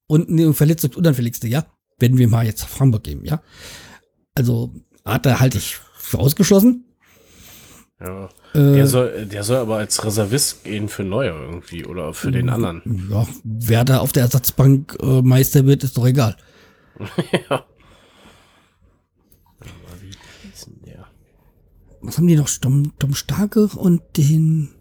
[0.07, 1.65] und der verletzte und unanfälligste, ja.
[1.99, 3.41] Wenn wir mal jetzt Hamburg gehen, ja.
[4.35, 4.73] Also
[5.03, 6.85] Adler halte ich für ausgeschlossen.
[7.99, 8.25] Ja.
[8.53, 12.49] Äh, Der soll, der soll aber als Reservist gehen für Neuer irgendwie oder für den
[12.49, 13.07] anderen.
[13.09, 16.35] ja, wer da auf der Ersatzbank äh, Meister wird, ist doch egal.
[17.49, 17.65] ja.
[22.05, 22.49] Was haben die noch?
[22.59, 24.75] Dom, Dom Starke und den.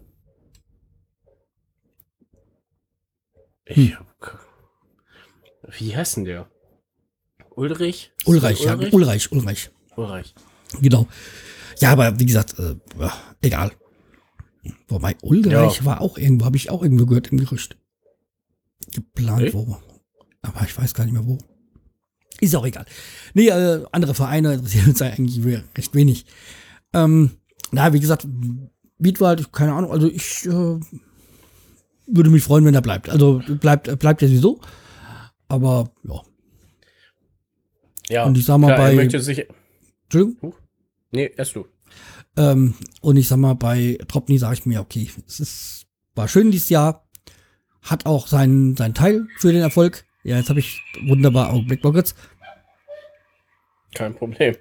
[3.65, 4.39] Ke-
[5.77, 6.49] wie heißt denn der?
[7.55, 8.11] Ulrich?
[8.25, 8.93] Ulreich, das ja, Ulrich?
[8.93, 9.71] Ulreich, Ulreich.
[9.95, 10.33] Ulreich.
[10.81, 11.07] Genau.
[11.79, 12.75] Ja, aber wie gesagt, äh,
[13.41, 13.71] egal.
[14.87, 15.85] Wobei Ulreich Ja.
[15.85, 17.77] war auch irgendwo, habe ich auch irgendwo gehört im Gerücht.
[18.91, 19.53] Geplant Echt?
[19.53, 19.77] wo.
[20.41, 21.37] Aber ich weiß gar nicht mehr wo.
[22.39, 22.85] Ist auch egal.
[23.33, 25.43] Nee, äh, andere Vereine interessieren uns eigentlich
[25.77, 26.25] recht wenig.
[26.93, 27.31] Ähm,
[27.71, 28.27] na, wie gesagt,
[28.97, 30.79] Wiedwald, keine Ahnung, also ich äh,
[32.07, 33.09] würde mich freuen, wenn er bleibt.
[33.09, 34.59] Also bleibt, bleibt er sowieso.
[35.47, 36.21] Aber ja,
[38.09, 39.45] Ja, Und ich sag mal, klar, bei- möchte sich.
[40.05, 40.53] Entschuldigung.
[41.11, 41.65] Nee, erst du.
[42.35, 45.85] Ähm, und ich sag mal, bei Tropny sage ich mir, okay, es ist,
[46.15, 47.07] war schön dieses Jahr,
[47.81, 50.05] hat auch seinen, seinen Teil für den Erfolg.
[50.23, 52.15] Ja, jetzt habe ich wunderbar Augenblick Rockets.
[53.93, 54.55] Kein Problem.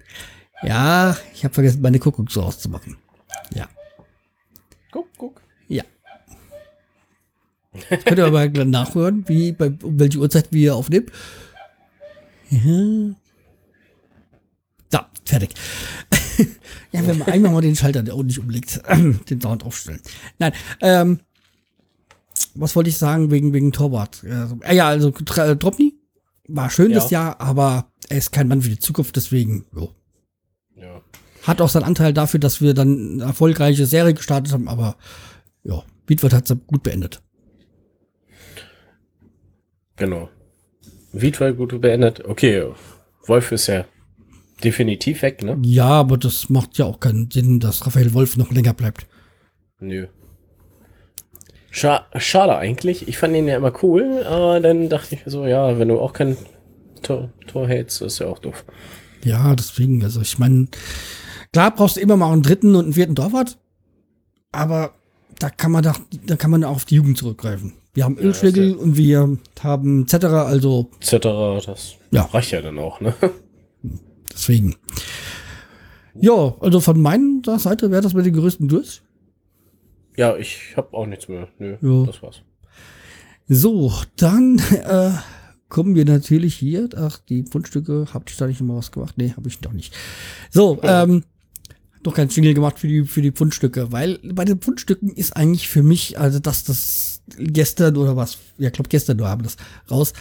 [0.62, 2.96] Ja, ich habe vergessen, meine Kuckucksuhr auszumachen.
[3.54, 3.68] Ja,
[4.90, 5.40] Guck, guck.
[5.68, 5.84] ja.
[8.04, 11.06] Könnt ihr aber nachhören, wie, bei um welche Uhrzeit wir aufnehmen.
[12.50, 13.14] Ja.
[14.92, 15.54] Da, fertig.
[16.92, 18.80] ja, wenn man einmal mal den Schalter der auch nicht umlegt,
[19.30, 20.00] den Sound aufstellen.
[20.38, 21.20] Nein, ähm,
[22.54, 24.22] was wollte ich sagen wegen, wegen Torwart?
[24.22, 25.94] Äh, ja, also äh, Dropny
[26.46, 26.96] war schön Ja.
[26.96, 29.94] das Jahr, aber er ist kein Mann für die Zukunft, deswegen, jo.
[30.76, 31.00] Ja.
[31.44, 34.96] Hat auch seinen Anteil dafür, dass wir dann eine erfolgreiche Serie gestartet haben, aber
[35.64, 37.22] ja, Wiedwald hat es gut beendet.
[39.96, 40.28] Genau.
[41.12, 42.22] Wiedwald gut beendet.
[42.26, 42.66] Okay,
[43.26, 43.86] Wolf ist ja
[44.64, 45.58] definitiv weg, ne?
[45.64, 49.06] Ja, aber das macht ja auch keinen Sinn, dass Raphael Wolf noch länger bleibt.
[49.80, 50.06] Nö.
[51.70, 53.08] Scha schade eigentlich.
[53.08, 55.98] Ich fand ihn ja immer cool, aber dann dachte ich mir so, ja, wenn du
[56.00, 56.36] auch kein
[57.02, 58.64] Tor, Tor hältst, ist ja auch doof.
[59.24, 60.66] Ja, deswegen, also ich meine,
[61.52, 63.58] klar brauchst du immer mal einen dritten und einen vierten Torwart,
[64.52, 64.92] aber
[65.38, 67.72] da kann man doch, da kann man auch auf die Jugend zurückgreifen.
[67.94, 71.18] Wir haben Ölschwegel und wir haben etc., also Etc.
[71.66, 72.22] Das Ja.
[72.22, 73.14] reicht ja dann auch, ne?
[74.32, 74.76] deswegen.
[76.14, 79.02] Ja, also von meiner Seite wäre das mit den Gerüsten durch.
[80.16, 81.48] Ja, ich habe auch nichts mehr.
[81.58, 82.06] Nö, Ja.
[82.06, 82.42] das war's.
[83.48, 85.10] So, dann äh,
[85.68, 86.88] kommen wir natürlich hier.
[86.96, 89.14] Ach, die Fundstücke, hab ich da nicht immer was gemacht?
[89.16, 89.94] Nee, habe ich doch nicht.
[90.50, 91.24] So, ähm,
[92.02, 95.68] doch kein Jingle gemacht für die, für die Pfundstücke, weil bei den Pfundstücken ist eigentlich
[95.68, 99.56] für mich, also dass das gestern oder was, ja, ich glaube gestern nur haben das
[99.90, 100.12] raus,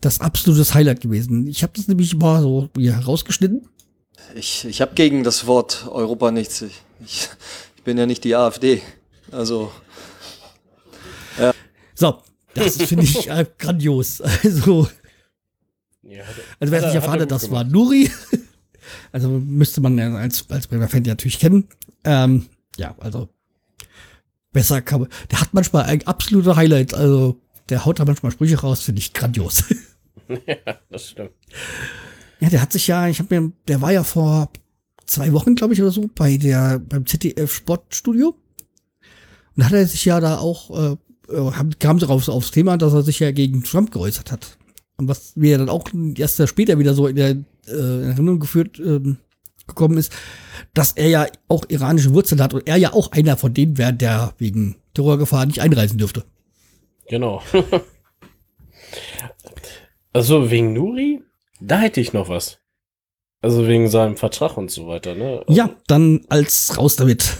[0.00, 1.46] das absolutes Highlight gewesen.
[1.46, 3.68] Ich habe das nämlich mal so hier rausgeschnitten.
[4.34, 6.62] Ich, ich habe gegen das Wort Europa nichts.
[6.62, 7.28] Ich, ich,
[7.76, 8.82] ich bin ja nicht die AfD.
[9.32, 9.70] Also,
[11.94, 12.22] So,
[12.54, 14.20] das finde ich äh, grandios.
[14.20, 14.88] Also,
[16.02, 16.22] Ja,
[16.60, 17.72] Also wer Hat es nicht er- er erfahren hat, das war gemacht.
[17.72, 18.10] Nuri.
[19.12, 21.68] Also müsste man ja als, als Bremer Fan ja natürlich kennen.
[22.04, 22.46] Ähm,
[22.78, 23.28] ja, also
[24.52, 25.10] besser kann man.
[25.30, 26.94] Der hat manchmal ein absoluter Highlight.
[26.94, 27.38] Also
[27.68, 29.64] der haut da manchmal Sprüche raus, finde ich grandios.
[30.90, 31.30] das stimmt.
[32.40, 34.50] ja, der hat sich ja, ich habe mir, der war ja vor
[35.06, 38.36] zwei Wochen, glaube ich, oder so, bei der, beim ZDF Sportstudio.
[39.56, 40.96] Und hat er sich ja da auch, äh,
[41.32, 44.58] äh, kam darauf aufs Thema, dass er sich ja gegen Trump geäußert hat.
[44.96, 48.78] Und was mir dann auch erst später wieder so in der äh, in Erinnerung geführt
[48.78, 49.18] ähm,
[49.66, 50.12] gekommen ist,
[50.74, 53.92] dass er ja auch iranische Wurzeln hat und er ja auch einer von denen wäre,
[53.92, 56.24] der wegen Terrorgefahr nicht einreisen dürfte.
[57.08, 57.42] Genau.
[60.12, 61.22] also wegen Nuri,
[61.60, 62.58] da hätte ich noch was.
[63.40, 65.44] Also wegen seinem Vertrag und so weiter, ne?
[65.48, 67.36] Ja, dann als raus damit.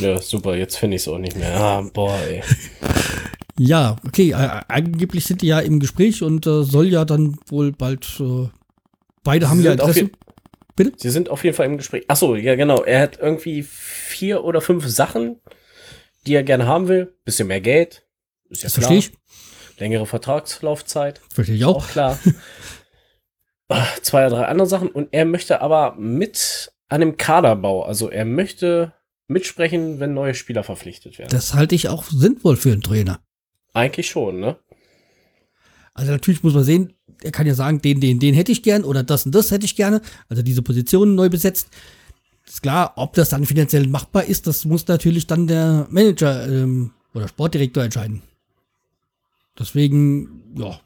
[0.00, 1.54] Ja, super, jetzt finde ich es auch nicht mehr.
[1.60, 2.42] Ah, boah, ey.
[3.62, 7.72] Ja, okay, äh, angeblich sind die ja im Gespräch und äh, soll ja dann wohl
[7.72, 8.48] bald, äh,
[9.22, 10.12] beide haben Sie ja sind auf Interesse.
[10.78, 12.04] je- Sie sind auf jeden Fall im Gespräch.
[12.08, 12.82] Ach so, ja genau.
[12.84, 15.40] Er hat irgendwie vier oder fünf Sachen,
[16.26, 17.12] die er gerne haben will.
[17.26, 18.06] Bisschen mehr Geld.
[18.50, 18.88] Ist ja Das klar.
[18.90, 19.78] verstehe ich.
[19.78, 21.20] Längere Vertragslaufzeit.
[21.32, 21.88] Verstehe ich Auch auch.
[21.88, 22.18] klar.
[23.72, 24.88] Ah, Zwei oder drei andere Sachen.
[24.88, 27.84] Und er möchte aber mit an dem Kaderbau.
[27.84, 28.92] Also er möchte
[29.28, 31.28] mitsprechen, wenn neue Spieler verpflichtet werden.
[31.30, 33.20] Das halte ich auch sinnvoll für einen Trainer.
[33.72, 34.56] Eigentlich schon, ne?
[35.94, 38.82] Also natürlich muss man sehen, er kann ja sagen, den, den, den hätte ich gern
[38.82, 40.00] oder das und das hätte ich gerne.
[40.28, 41.68] Also diese Positionen neu besetzt.
[42.44, 46.90] Ist klar, ob das dann finanziell machbar ist, das muss natürlich dann der Manager ähm,
[47.14, 48.22] oder Sportdirektor entscheiden.
[49.60, 50.80] Deswegen, ja.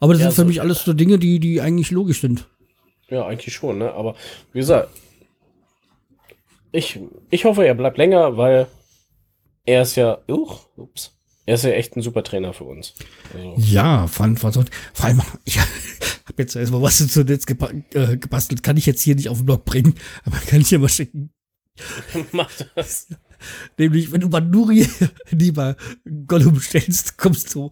[0.00, 2.48] Aber das Ja, sind für so- mich alles so Dinge, die, die eigentlich logisch sind.
[3.08, 3.92] Ja, eigentlich schon, ne?
[3.92, 4.16] Aber
[4.52, 4.88] wie gesagt,
[6.72, 6.98] ich,
[7.30, 8.66] ich hoffe, er bleibt länger, weil
[9.66, 11.12] er ist ja, uch, ups,
[11.44, 12.94] er ist ja echt ein super Trainer für uns.
[13.34, 14.64] Also, Ja, fand, fand so.
[14.94, 15.68] Vor allem, ich habe
[16.38, 18.62] jetzt erstmal was zu Netz gepa äh, gebastelt.
[18.62, 21.30] Kann ich jetzt hier nicht auf den Blog bringen, aber kann ich dir mal schicken.
[22.32, 23.08] macht das.
[23.78, 24.86] Nämlich, wenn du Manuri
[25.30, 25.76] lieber
[26.26, 27.70] Gollum stellst, kommst du,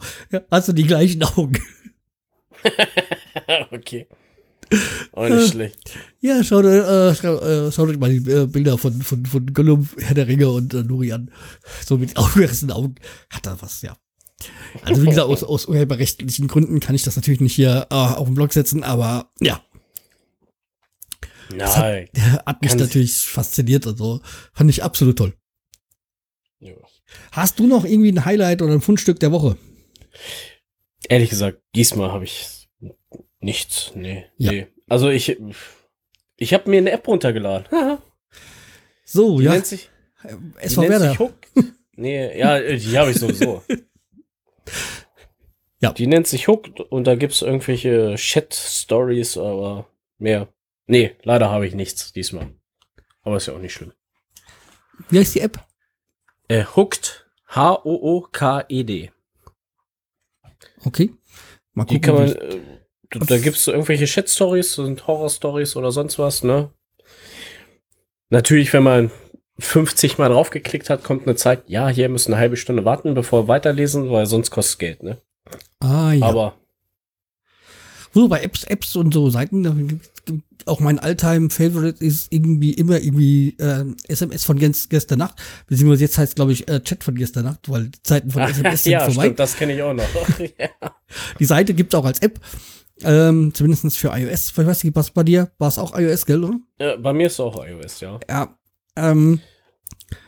[0.50, 1.58] hast du die gleichen Augen.
[3.70, 4.06] okay.
[5.12, 5.98] Auch nicht schlecht.
[6.20, 9.46] Ja, schau, dir, äh, schau, äh, schaut euch mal die äh, Bilder von, von, von
[9.52, 11.30] Gollum, Herr der Ringe und äh, Nuri an.
[11.84, 12.94] So mit aufgerissenen Augen.
[13.30, 13.96] Hat er was, ja.
[14.82, 18.26] Also wie gesagt, aus, aus urheberrechtlichen Gründen kann ich das natürlich nicht hier äh, auf
[18.26, 19.60] den Blog setzen, aber ja,
[21.54, 22.08] Nein.
[22.14, 24.20] der hat mich natürlich fasziniert und so.
[24.52, 25.34] Fand ich absolut toll.
[27.32, 29.56] Hast du noch irgendwie ein Highlight oder ein Fundstück der Woche?
[31.08, 32.68] Ehrlich gesagt, diesmal habe ich
[33.40, 33.92] nichts.
[33.94, 34.26] Nee.
[34.36, 34.52] Ja.
[34.52, 34.66] nee.
[34.88, 35.38] Also ich,
[36.36, 37.66] ich habe mir eine App runtergeladen.
[39.12, 39.90] So, Die ja, nennt sich,
[40.22, 40.28] die
[40.60, 41.08] SV nennt Werder.
[41.08, 41.48] sich Hooked.
[41.96, 43.62] Nee, ja, die habe ich sowieso.
[45.82, 45.92] Ja.
[45.92, 49.88] Die nennt sich Hooked und da gibt's irgendwelche Chat-Stories, aber
[50.18, 50.52] mehr.
[50.86, 52.54] Nee, leider habe ich nichts diesmal.
[53.22, 53.92] Aber ist ja auch nicht schlimm.
[55.08, 55.66] Wie heißt die App?
[56.50, 59.12] Äh, Hooked, H-O-O-K-E-D.
[60.84, 61.14] Okay.
[61.74, 62.00] Mal gucken.
[62.00, 62.60] kann man, äh,
[63.10, 66.70] da, da gibt's so irgendwelche Shit-Stories und Horror-Stories oder sonst was, ne?
[68.30, 69.12] Natürlich, wenn man
[69.60, 73.44] 50 Mal draufgeklickt hat, kommt eine Zeit, ja, hier müssen eine halbe Stunde warten, bevor
[73.44, 75.22] wir weiterlesen, weil sonst kostet Geld, ne?
[75.78, 76.26] ah, ja.
[76.26, 76.59] Aber
[78.12, 80.00] So, bei Apps, Apps und so Seiten,
[80.66, 85.40] auch mein Alltime-Favorite ist irgendwie immer irgendwie äh, SMS von gest, gestern Nacht.
[85.66, 88.82] Beziehungsweise jetzt heißt glaube ich, äh, Chat von gestern Nacht, weil die Zeiten von SMS
[88.84, 89.22] sind ja, vorbei.
[89.22, 90.04] stimmt, das kenne ich auch noch.
[90.58, 90.68] ja.
[91.38, 92.40] Die Seite gibt's auch als App.
[93.02, 94.50] Ähm, zumindest für iOS.
[94.50, 95.50] Ich weiß nicht, was bei dir?
[95.58, 96.58] War es auch iOS, gell, oder?
[96.78, 98.20] Ja, bei mir ist es auch iOS, ja.
[98.28, 98.58] Ja.
[98.96, 99.40] Ähm,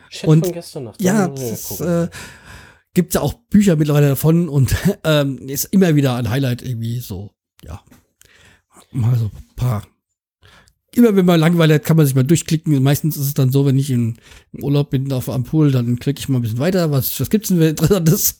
[0.09, 1.01] Chat Und- von gestern Nacht.
[1.01, 2.07] ja, das äh,
[2.95, 7.31] gibt ja auch Bücher mittlerweile davon und ähm, ist immer wieder ein Highlight irgendwie so.
[8.93, 9.83] Mal so ein paar.
[10.95, 12.81] Immer wenn man langweilig hat, kann man sich mal durchklicken.
[12.83, 14.19] Meistens ist es dann so, wenn ich in,
[14.51, 16.91] im Urlaub bin auf am Pool, dann klicke ich mal ein bisschen weiter.
[16.91, 18.39] Was, was gibt's denn für Interessantes?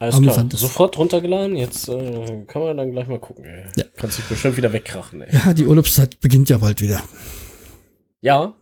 [0.00, 1.56] Alles klar, sofort runtergeladen.
[1.56, 3.44] Jetzt äh, kann man dann gleich mal gucken.
[3.44, 3.64] Ey.
[3.76, 3.84] Ja.
[3.96, 5.22] Kannst dich bestimmt wieder wegkrachen.
[5.22, 5.32] Ey.
[5.32, 7.00] Ja, die Urlaubszeit beginnt ja bald wieder.
[8.20, 8.54] Ja,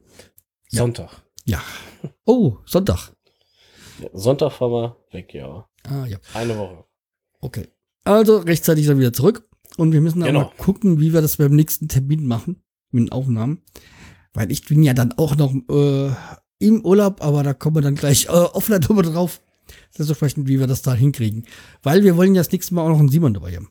[0.71, 0.83] Ja.
[0.83, 1.23] Sonntag.
[1.47, 1.63] Ja.
[2.27, 3.13] Oh, Sonntag.
[4.13, 5.67] Sonntag fahren wir weg, ja.
[5.85, 6.19] Ah, ja.
[6.35, 6.85] Eine Woche.
[7.41, 7.69] Okay.
[8.05, 9.49] Also rechtzeitig dann wieder zurück.
[9.77, 10.41] Und wir müssen dann Genau.
[10.47, 12.63] mal gucken, wie wir das beim nächsten Termin machen.
[12.91, 13.63] Mit den Aufnahmen.
[14.35, 16.11] Weil ich bin ja dann auch noch äh,
[16.59, 19.41] im Urlaub, aber da kommen wir dann gleich äh, offline drüber drauf.
[19.97, 21.47] Dementsprechend, wie wir das da hinkriegen.
[21.83, 23.71] Weil wir wollen ja das nächste Mal auch noch einen Simon dabei haben.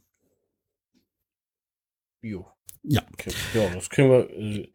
[2.21, 2.47] Jo.
[2.83, 3.01] Ja.
[3.13, 3.31] Okay.
[3.53, 4.29] Ja, das kriegen wir.
[4.31, 4.69] Äh,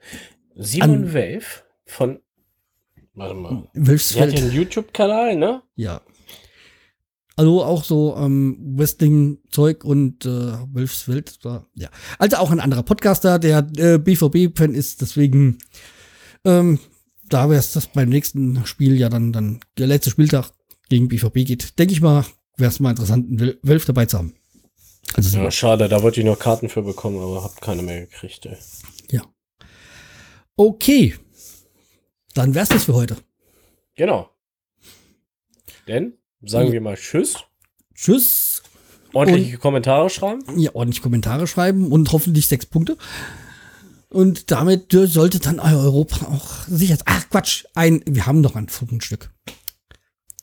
[0.56, 1.44] Simon An- Wave
[1.86, 2.20] von.
[3.14, 3.50] Warte mal.
[3.50, 4.36] Sie hat ja Wölfsfeld.
[4.36, 5.62] einen YouTube-Kanal, ne?
[5.74, 6.00] Ja.
[7.36, 10.28] Also auch so ähm, Wrestling-Zeug und äh,
[10.72, 11.38] Wölfsfeld.
[11.42, 11.90] war- Ja.
[12.18, 15.58] Also auch ein anderer Podcaster, der äh, BVB-Fan ist, deswegen
[16.44, 16.78] ähm,
[17.28, 20.52] da wäre es das beim nächsten Spiel ja dann, dann der letzte Spieltag
[20.88, 22.24] gegen BVB geht, denke ich mal,
[22.56, 24.32] wäre es mal interessant, einen Wölf- Wölf dabei zu haben.
[25.14, 28.46] Also Ja, schade, da wollte ich noch Karten für bekommen, aber hab keine mehr gekriegt,
[28.46, 28.56] ey.
[30.56, 31.14] okay.
[32.34, 33.16] Dann wär's das für heute.
[33.94, 34.30] Genau.
[35.88, 36.14] Denn,
[36.46, 37.36] sagen wir mal Tschüss.
[37.94, 38.62] Tschüss.
[39.12, 40.42] Ordentliche Kommentare schreiben.
[40.58, 42.96] ja, ordentlich Kommentare schreiben und hoffentlich sechs Punkte.
[44.08, 46.98] Und damit sollte dann Europa auch sicher.
[47.06, 49.30] Ach Quatsch, ein, wir haben noch ein Fundstück.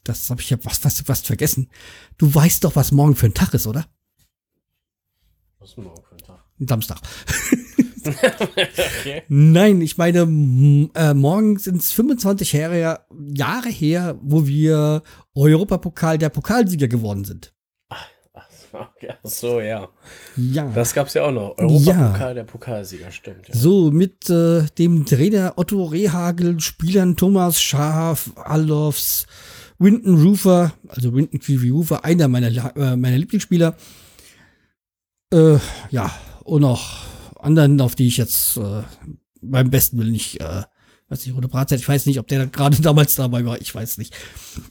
[0.04, 1.70] Das habe ich ja was, was, was vergessen.
[2.18, 3.86] Du weißt doch, was morgen für ein Tag ist, oder?
[5.60, 6.44] Was ist morgen für ein Tag?
[6.60, 7.00] Samstag.
[9.00, 9.24] okay.
[9.28, 10.22] Nein, ich meine,
[10.96, 13.02] äh, morgen sind es 25 Jahre,
[13.36, 15.04] Jahre her, wo wir
[15.36, 17.54] Europapokal der Pokalsieger geworden sind.
[18.74, 19.14] Okay.
[19.24, 19.88] Ach so, ja.
[20.36, 20.72] Ja.
[20.74, 21.58] Das gab's ja auch noch.
[21.58, 23.48] Europapokal, der Pokalsieger, stimmt.
[23.48, 23.56] Ja.
[23.56, 29.28] So, mit äh, dem Trainer Otto Rehagel, Spielern Thomas Schaaf, Alofs,
[29.78, 33.76] Winton Rufer, also Winton Creevy Rufer, einer meiner, äh, meiner Lieblingsspieler.
[35.32, 35.58] Äh,
[35.92, 36.12] ja,
[36.44, 37.06] und noch
[37.44, 38.84] anderen, auf die ich jetzt äh,
[39.42, 40.64] beim besten Willen nicht, äh,
[41.10, 43.74] weiß nicht, Rode Bratzeit, ich weiß nicht, ob der da gerade damals dabei war, ich
[43.74, 44.16] weiß nicht.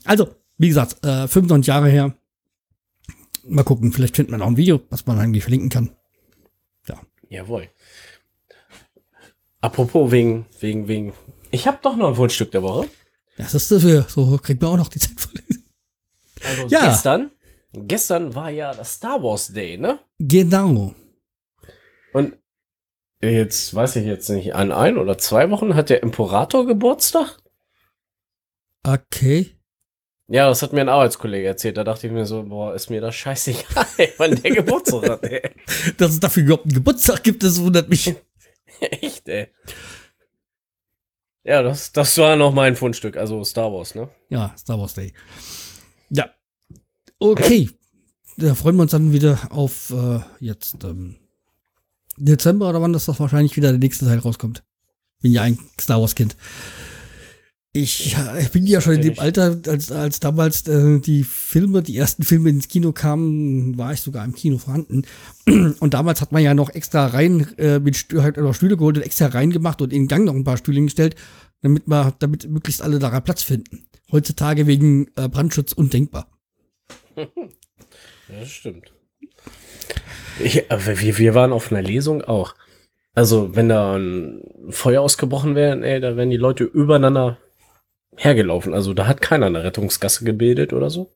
[0.05, 2.15] Also, wie gesagt, äh, 25 Jahre her.
[3.45, 5.91] Mal gucken, vielleicht findet man auch ein Video, was man eigentlich verlinken kann.
[7.29, 7.67] Jawohl.
[9.59, 11.13] Apropos wegen, wegen, wegen.
[11.49, 12.87] Ich habe doch noch ein Fundstück der Woche.
[13.37, 15.41] Das ist dafür, so kriegt man auch noch die Zeit voll.
[16.43, 16.85] Also Ja.
[16.89, 17.31] gestern.
[17.73, 19.97] Gestern war ja das Star Wars Day, ne?
[20.19, 20.93] Genau.
[22.13, 22.35] Und
[23.31, 27.37] jetzt weiß ich jetzt nicht, an ein oder zwei Wochen hat der Imperator Geburtstag?
[28.83, 29.55] Okay.
[30.27, 31.77] Ja, das hat mir ein Arbeitskollege erzählt.
[31.77, 33.85] Da dachte ich mir so, boah, ist mir das scheißegal,
[34.17, 35.41] wann der Geburtstag hat, ey.
[35.97, 38.15] Dass es dafür überhaupt einen Geburtstag gibt, das wundert mich.
[38.79, 39.49] Echt, ey.
[41.43, 44.09] Ja, das, das war noch mein Fundstück, also Star Wars, ne?
[44.29, 45.13] Ja, Star Wars Day.
[46.09, 46.29] Ja.
[47.19, 47.69] Okay.
[48.37, 51.17] Da freuen wir uns dann wieder auf äh, jetzt ähm,
[52.17, 54.63] Dezember oder wann das doch wahrscheinlich wieder der nächste Teil rauskommt.
[55.21, 56.35] Bin ja ein Star Wars Kind.
[57.75, 61.97] Ich, ich bin ja schon in dem Alter, als, als damals äh, die Filme, die
[61.97, 65.01] ersten Filme ins Kino kamen, war ich sogar im Kino vorhanden.
[65.79, 68.97] Und damals hat man ja noch extra rein äh, mit Stü halt noch Stühle geholt
[68.97, 71.15] und extra reingemacht und in den Gang noch ein paar Stühle hingestellt,
[71.61, 73.87] damit man, damit möglichst alle da Platz finden.
[74.11, 76.27] Heutzutage wegen äh, Brandschutz undenkbar.
[78.29, 78.92] Das stimmt.
[80.39, 82.55] Ich, aber wir, wir waren auf einer Lesung auch.
[83.13, 87.37] Also, wenn da ein Feuer ausgebrochen wäre, ey, da wären die Leute übereinander
[88.15, 88.73] hergelaufen.
[88.73, 91.11] Also, da hat keiner eine Rettungsgasse gebildet oder so.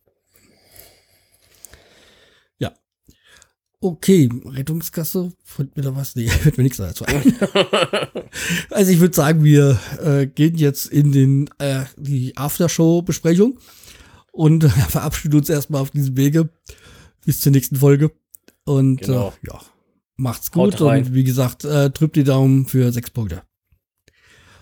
[3.80, 6.16] Okay, Rettungskasse, fällt mir da was?
[6.16, 7.22] Nee, fällt mir nichts dazu ein.
[8.72, 13.60] also ich würde sagen, wir äh, gehen jetzt in den äh, die Aftershow-Besprechung
[14.32, 16.50] und äh, verabschieden uns erstmal auf diesem Wege.
[17.24, 18.12] bis zur nächsten Folge.
[18.68, 19.30] Und Genau.
[19.30, 19.62] äh, ja,
[20.18, 20.80] macht's gut.
[20.82, 23.44] Und wie gesagt, äh, drückt die Daumen für sechs Punkte.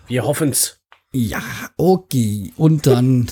[0.07, 0.79] Wir hoffen's.
[1.11, 1.41] Ja,
[1.77, 2.53] okay.
[2.55, 3.27] Und dann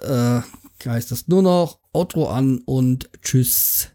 [0.00, 0.40] äh,
[0.86, 3.88] heißt das nur noch Outro an und tschüss.